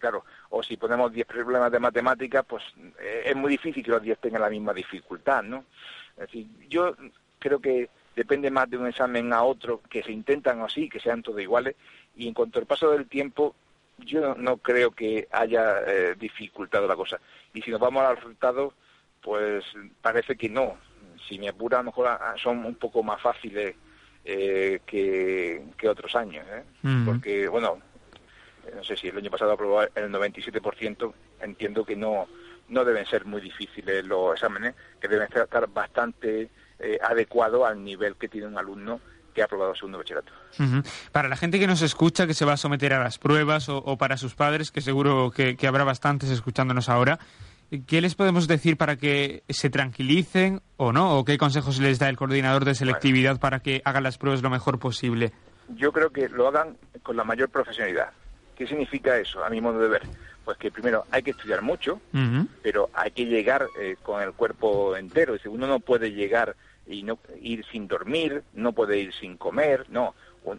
[0.01, 2.65] claro, o si ponemos 10 problemas de matemáticas, pues
[2.99, 5.65] eh, es muy difícil que los 10 tengan la misma dificultad, ¿no?
[6.17, 6.97] Es decir, yo
[7.39, 11.23] creo que depende más de un examen a otro, que se intentan así, que sean
[11.23, 11.77] todos iguales,
[12.17, 13.55] y en cuanto al paso del tiempo,
[13.99, 17.21] yo no creo que haya eh, dificultado la cosa.
[17.55, 18.75] Y si nos vamos al resultado,
[19.23, 19.65] pues
[20.01, 20.77] parece que no.
[21.29, 22.09] Si me apura, a lo mejor
[22.43, 23.77] son un poco más fáciles
[24.25, 26.65] eh, que, otros años, ¿eh?
[27.05, 27.79] Porque, bueno,
[28.75, 32.27] no sé si el año pasado aprobó el 97%, entiendo que no,
[32.69, 38.17] no deben ser muy difíciles los exámenes, que deben estar bastante eh, adecuados al nivel
[38.17, 39.01] que tiene un alumno
[39.35, 40.33] que ha aprobado segundo bachillerato.
[41.13, 43.97] Para la gente que nos escucha, que se va a someter a las pruebas, o,
[43.97, 47.19] para sus padres, que seguro que, habrá bastantes escuchándonos ahora,
[47.87, 51.19] ¿qué les podemos decir para que se tranquilicen o no?
[51.19, 54.51] ¿O qué consejos les da el coordinador de selectividad para que hagan las pruebas lo
[54.51, 55.33] mejor posible?
[55.69, 58.11] Yo creo que lo hagan con la mayor profesionalidad.
[58.61, 60.03] ¿Qué significa eso, a mi modo de ver?
[60.45, 61.99] Pues que primero hay que estudiar mucho,
[62.61, 65.35] pero hay que llegar eh, con el cuerpo entero.
[65.35, 66.55] Es uno no puede llegar
[66.87, 70.15] y no ir sin dormir, no puede ir sin comer, no.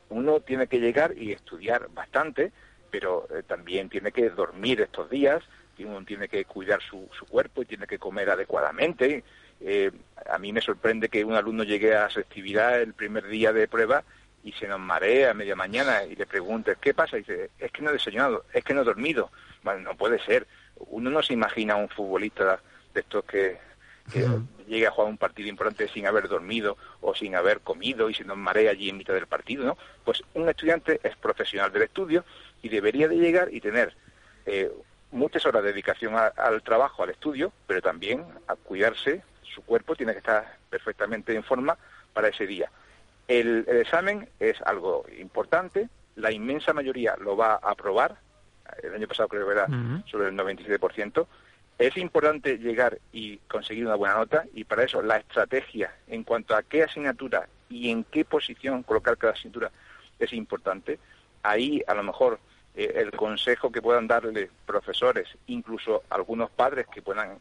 [0.10, 2.52] Uno tiene que llegar y estudiar bastante,
[2.90, 5.44] pero eh, también tiene que dormir estos días,
[5.86, 9.24] uno tiene que cuidar su, su cuerpo y tiene que comer adecuadamente.
[9.60, 9.92] Eh,
[10.28, 13.68] a mí me sorprende que un alumno llegue a su actividad el primer día de
[13.68, 14.04] prueba
[14.44, 17.18] y se nos marea a media mañana y le pregunta ¿qué pasa?
[17.18, 19.32] Y dice, es que no he desayunado, es que no he dormido.
[19.64, 20.48] Bueno, no puede ser.
[20.76, 22.60] Uno no se imagina a un futbolista
[22.94, 23.60] de estos que,
[24.68, 28.24] llegue a jugar un partido importante sin haber dormido o sin haber comido y se
[28.24, 29.78] nos marea allí en mitad del partido, ¿no?
[30.04, 32.26] Pues un estudiante es profesional del estudio
[32.62, 33.96] y debería de llegar y tener
[34.46, 34.72] eh,
[35.12, 39.24] muchas horas de dedicación al trabajo, al estudio, pero también a cuidarse.
[39.44, 41.78] Su cuerpo tiene que estar perfectamente en forma
[42.14, 42.72] para ese día.
[43.28, 48.18] El, examen es algo importante, la inmensa mayoría lo va a aprobar,
[48.84, 49.68] el año pasado creo que era
[50.10, 51.28] sobre el 97%.
[51.78, 56.56] Es importante llegar y conseguir una buena nota y para eso la estrategia en cuanto
[56.56, 59.72] a qué asignatura y en qué posición colocar cada asignatura
[60.20, 61.00] es importante.
[61.42, 62.40] Ahí a lo mejor
[62.76, 67.38] eh, el consejo que puedan darle profesores, incluso algunos padres que puedan eh,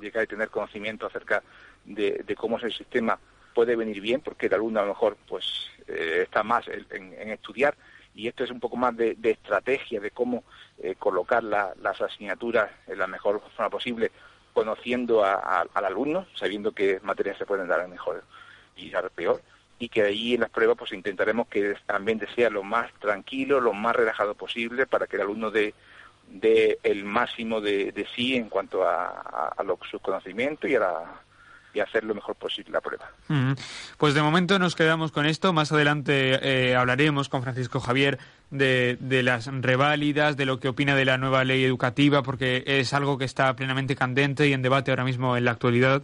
[0.00, 1.42] llegar a tener conocimiento acerca
[1.84, 3.18] de, cómo es el sistema
[3.58, 7.74] puede venir bien porque el alumno a lo mejor pues eh, está más en, estudiar
[8.14, 10.44] y esto es un poco más de, estrategia de cómo
[10.80, 14.12] eh, colocar las asignaturas en la mejor forma posible
[14.52, 18.22] conociendo al alumno, sabiendo qué materias se pueden dar mejor
[18.76, 19.42] y dar peor
[19.80, 23.72] y que ahí en las pruebas pues intentaremos que también sea lo más tranquilo, lo
[23.72, 25.74] más relajado posible para que el alumno dé
[26.28, 31.27] de el máximo de, sí en cuanto a, a, los, su conocimiento y a la
[31.78, 33.10] y hacer lo mejor posible la prueba.
[33.96, 35.52] Pues de momento nos quedamos con esto.
[35.52, 38.18] Más adelante eh, hablaremos con Francisco Javier
[38.50, 43.16] de, las reválidas, de lo que opina de la nueva ley educativa, porque es algo
[43.16, 46.02] que está plenamente candente y en debate ahora mismo en la actualidad.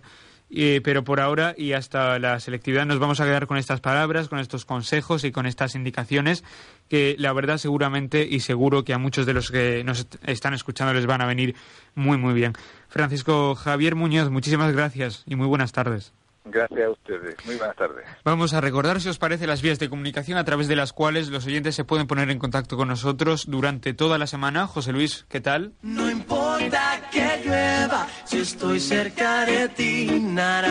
[0.57, 4.29] Eh, pero por ahora y hasta la selectividad nos vamos a quedar con estas palabras,
[4.29, 6.45] con estos consejos y con estas indicaciones
[6.89, 10.93] que la verdad seguramente y seguro que a muchos de los que nos están escuchando
[10.93, 11.57] les van a venir
[11.95, 12.53] muy muy bien.
[12.95, 16.13] Francisco Javier Muñoz, muchísimas gracias y muy buenas tardes.
[16.45, 17.35] Gracias a ustedes.
[17.45, 18.05] Muy buenas tardes.
[18.25, 21.29] Vamos a recordar, si os parece, las vías de comunicación a través de las cuales
[21.29, 24.69] los oyentes se pueden poner en contacto con nosotros durante toda la semana.
[24.69, 25.73] José Luis, ¿qué tal?
[25.83, 30.21] No importa que llueva, si estoy cerca de ti.
[30.21, 30.63] Na,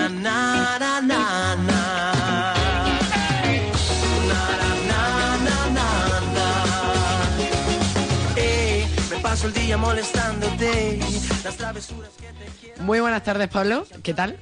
[12.82, 13.88] Muy buenas tardes, Pablo.
[14.04, 14.38] ¿Qué tal?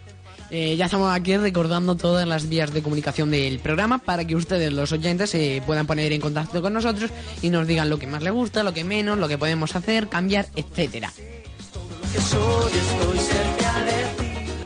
[0.50, 4.74] Eh, ya estamos aquí recordando todas las vías de comunicación del programa para que ustedes,
[4.74, 7.10] los oyentes, se puedan poner en contacto con nosotros
[7.42, 10.10] y nos digan lo que más les gusta, lo que menos, lo que podemos hacer,
[10.10, 11.14] cambiar, etcétera.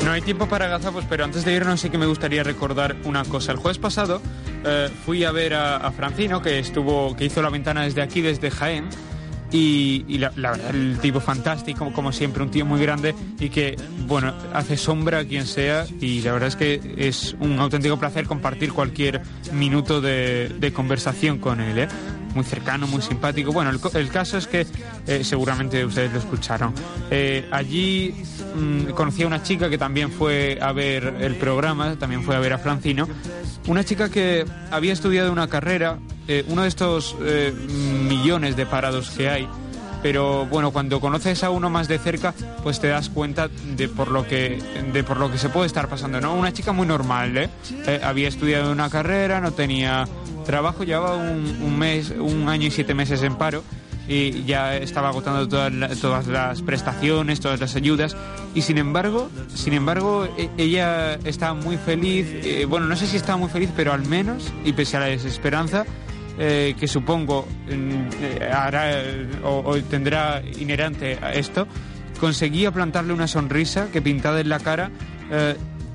[0.03, 3.26] No hay tiempo para gazapos, pero antes de irnos sí que me gustaría recordar una
[3.26, 3.51] cosa.
[3.51, 4.22] El jueves pasado
[4.63, 8.22] eh, fui a ver a, a, Francino, que estuvo, que hizo la ventana desde aquí,
[8.22, 8.88] desde Jaén,
[9.52, 13.78] y, la, verdad, el tipo fantástico, como siempre, un tío muy grande y que,
[14.08, 18.26] bueno, hace sombra a quien sea y la verdad es que es un auténtico placer
[18.26, 19.22] compartir cualquier
[19.54, 21.88] minuto de, conversación con él, ¿eh?
[22.38, 23.52] Muy cercano, muy simpático.
[23.52, 24.68] Bueno, el, caso es que
[25.08, 26.72] eh, seguramente ustedes lo escucharon.
[27.10, 28.14] Eh, allí
[28.56, 32.40] mm, conocí a una chica que también fue a ver el programa, también fue a
[32.40, 33.08] ver a Francino.
[33.66, 39.30] Una chica que había estudiado una carrera eh, uno de estos millones de parados que
[39.30, 39.50] hay,
[40.04, 42.34] pero bueno, cuando conoces a uno más de cerca,
[42.64, 44.62] pues te das cuenta de por lo que,
[44.94, 46.36] de por lo que se puede estar pasando, ¿no?
[46.36, 47.36] Una chica muy normal.
[47.38, 50.08] Eh, había estudiado una carrera, no tenía
[50.48, 53.64] trabajo, llevaba un, un mes, un año y siete meses en paro
[54.10, 58.16] y ya estaba agotando todas, la- todas las prestaciones, todas las ayudas
[58.56, 63.18] y sin embargo, sin embargo, e- ella estaba muy feliz, eh, bueno, no sé si
[63.18, 65.86] estaba muy feliz, pero al menos, y pese a la desesperanza,
[66.39, 67.72] eh, que supongo mm,
[68.22, 68.91] eh, hará
[69.43, 71.68] o, tendrá inherente a esto,
[72.20, 74.89] conseguía plantarle una sonrisa que pintada en la cara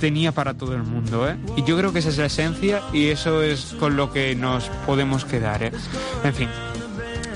[0.02, 1.30] tenía para todo el mundo.
[1.30, 1.36] ¿eh?
[1.56, 4.68] Y yo creo que esa es la esencia y eso es con lo que nos
[4.84, 5.62] podemos quedar.
[5.62, 5.70] ¿eh?
[6.24, 6.48] En fin.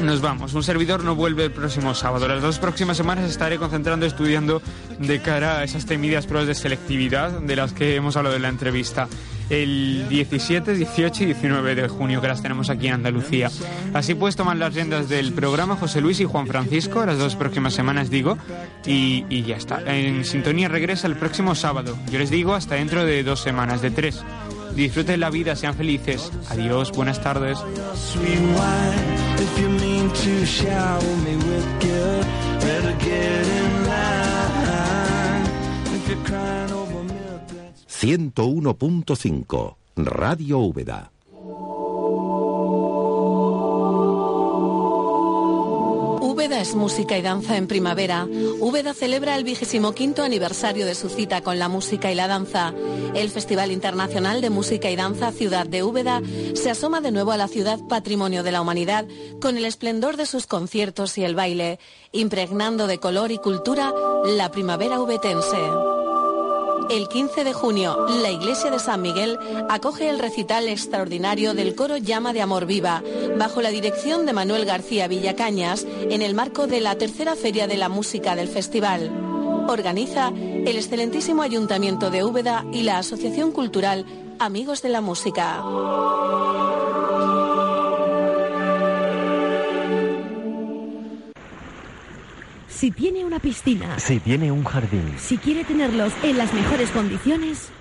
[0.00, 0.52] Nos vamos.
[0.52, 2.26] Un servidor no vuelve el próximo sábado.
[2.26, 4.60] Las dos próximas semanas estaré concentrando estudiando
[4.98, 8.48] de cara a esas temidas pruebas de selectividad de las que hemos hablado en la
[8.48, 9.06] entrevista.
[9.48, 13.50] El 17, 18 y 19 de junio que las tenemos aquí en Andalucía.
[13.94, 17.74] Así pues toman las riendas del programa José Luis y Juan Francisco, las dos próximas
[17.74, 18.38] semanas digo,
[18.84, 19.82] y, y ya está.
[19.86, 21.96] En sintonía regresa el próximo sábado.
[22.10, 24.24] Yo les digo hasta dentro de dos semanas, de tres.
[24.74, 26.30] Disfruten la vida, sean felices.
[26.50, 27.58] Adiós, buenas tardes.
[38.00, 41.10] 101.5 Radio Úbeda.
[46.20, 48.28] Úbeda es música y danza en primavera.
[48.60, 52.74] Úbeda celebra el vigésimo quinto aniversario de su cita con la música y la danza.
[53.14, 56.20] El Festival Internacional de Música y Danza Ciudad de Úbeda
[56.52, 59.06] se asoma de nuevo a la ciudad patrimonio de la humanidad
[59.40, 61.78] con el esplendor de sus conciertos y el baile,
[62.12, 63.94] impregnando de color y cultura
[64.26, 65.56] la primavera ubetense.
[66.88, 71.96] El 15 de junio, la iglesia de San Miguel acoge el recital extraordinario del coro
[71.96, 73.02] Llama de Amor Viva,
[73.36, 77.76] bajo la dirección de Manuel García Villacañas, en el marco de la tercera Feria de
[77.76, 79.10] la Música del Festival.
[79.68, 84.06] Organiza el excelentísimo Ayuntamiento de Úbeda y la Asociación Cultural
[84.38, 85.62] Amigos de la Música.
[92.76, 97.72] Si tiene una piscina, Si tiene un jardín, si quiere tenerlos en las mejores condiciones,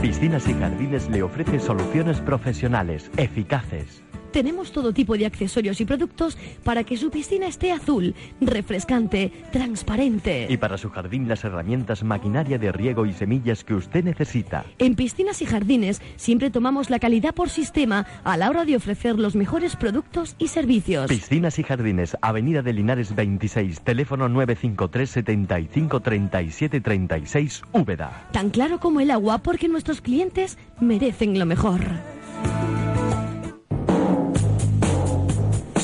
[0.00, 4.02] Piscinas y Jardines le ofrece soluciones profesionales, eficaces.
[4.38, 10.46] Tenemos todo tipo de accesorios y productos para que su piscina esté azul, refrescante, transparente.
[10.48, 14.64] Y para su jardín las herramientas, maquinaria de riego y semillas que usted necesita.
[14.78, 19.18] En Piscinas y Jardines siempre tomamos la calidad por sistema a la hora de ofrecer
[19.18, 21.08] los mejores productos y servicios.
[21.08, 28.28] Piscinas y Jardines, Avenida de Linares 26, teléfono 953 75 37 36, Úbeda.
[28.30, 31.80] Tan claro como el agua porque nuestros clientes merecen lo mejor.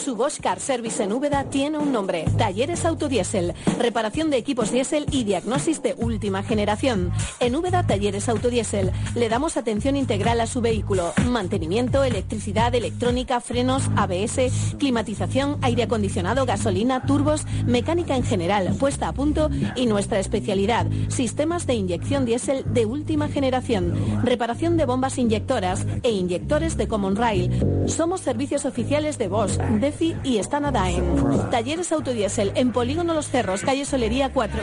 [0.05, 5.07] Su Bosch Car Service en Úbeda tiene un nombre, Talleres Autodiesel, reparación de equipos diésel
[5.11, 7.11] y diagnosis de última generación.
[7.41, 13.85] En Úbeda Talleres Autodiesel le damos atención integral a su vehículo, mantenimiento, electricidad, electrónica, frenos,
[13.97, 20.87] ABS, climatización, aire acondicionado, gasolina, turbos, mecánica en general, puesta a punto y nuestra especialidad,
[21.09, 27.17] sistemas de inyección diésel de última generación, reparación de bombas inyectoras e inyectores de Common
[27.17, 27.51] Rail.
[27.87, 29.59] Somos servicios oficiales de Bosch,
[29.95, 31.05] DEFI y Stannadain.
[31.51, 34.61] Talleres Autodiesel en Polígono Los Cerros, calle Solería 4.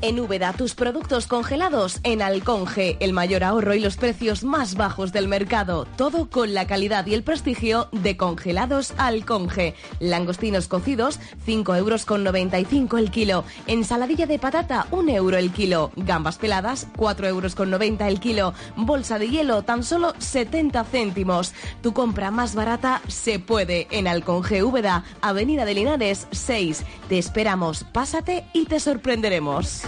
[0.00, 5.12] En Úbeda, tus productos congelados en Alconge, el mayor ahorro y los precios más bajos
[5.12, 5.88] del mercado.
[5.96, 9.74] Todo con la calidad y el prestigio de Congelados Alconge.
[9.98, 13.42] Langostinos cocidos, 5 euros con 95 el kilo.
[13.66, 15.90] Ensaladilla de patata, 1 euro el kilo.
[15.96, 18.54] Gambas peladas, 4 euros con 90 el kilo.
[18.76, 21.54] Bolsa de hielo, tan solo 70 céntimos.
[21.82, 26.84] Tu compra más barata se puede en Alconge Úbeda, Avenida de Linares 6.
[27.08, 29.87] Te esperamos, pásate y te sorprenderemos.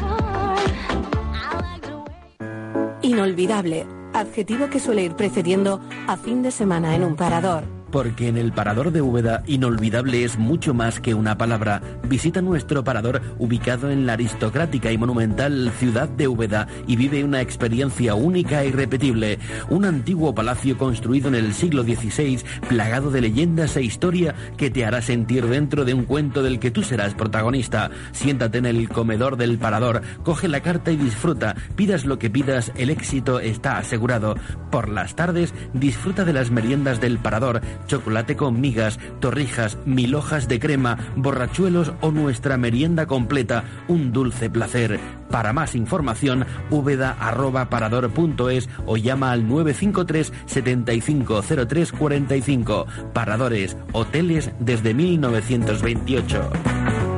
[3.02, 7.79] Inolvidable, adjetivo que suele ir precediendo a fin de semana en un parador.
[7.90, 11.82] Porque en el Parador de Úbeda, inolvidable es mucho más que una palabra.
[12.08, 17.40] Visita nuestro parador ubicado en la aristocrática y monumental ciudad de Úbeda y vive una
[17.40, 19.38] experiencia única e irrepetible.
[19.68, 24.84] Un antiguo palacio construido en el siglo XVI, plagado de leyendas e historia que te
[24.84, 27.90] hará sentir dentro de un cuento del que tú serás protagonista.
[28.12, 31.56] Siéntate en el comedor del parador, coge la carta y disfruta.
[31.76, 34.36] Pidas lo que pidas, el éxito está asegurado.
[34.70, 40.48] Por las tardes, disfruta de las meriendas del parador chocolate con migas, torrijas, mil hojas
[40.48, 45.00] de crema, borrachuelos o nuestra merienda completa, un dulce placer.
[45.30, 52.86] Para más información, úbeda.parador.es o llama al 953 7503 45.
[53.12, 57.09] Paradores, hoteles desde 1928.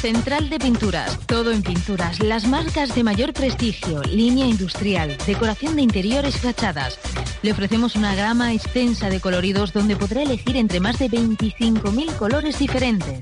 [0.00, 5.82] Central de Pinturas, todo en pinturas, las marcas de mayor prestigio, línea industrial, decoración de
[5.82, 7.00] interiores y fachadas.
[7.42, 12.60] Le ofrecemos una gama extensa de coloridos donde podrá elegir entre más de 25.000 colores
[12.60, 13.18] diferentes.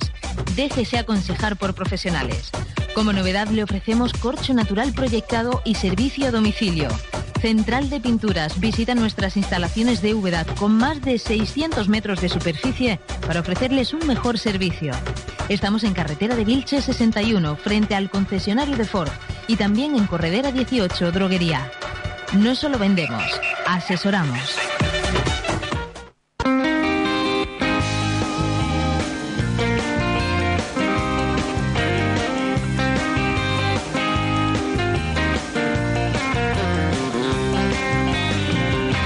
[0.54, 2.50] Déjese aconsejar por profesionales.
[2.94, 6.88] Como novedad le ofrecemos corcho natural proyectado y servicio a domicilio.
[7.40, 13.00] Central de Pinturas visita nuestras instalaciones de Úbeda con más de 600 metros de superficie
[13.26, 14.92] para ofrecerles un mejor servicio.
[15.48, 19.08] Estamos en carretera de Vilche 61 frente al concesionario de Ford
[19.46, 21.70] y también en Corredera 18 Droguería.
[22.32, 23.22] No solo vendemos,
[23.68, 24.56] asesoramos.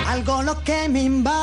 [0.06, 1.39] Algo lo que me invade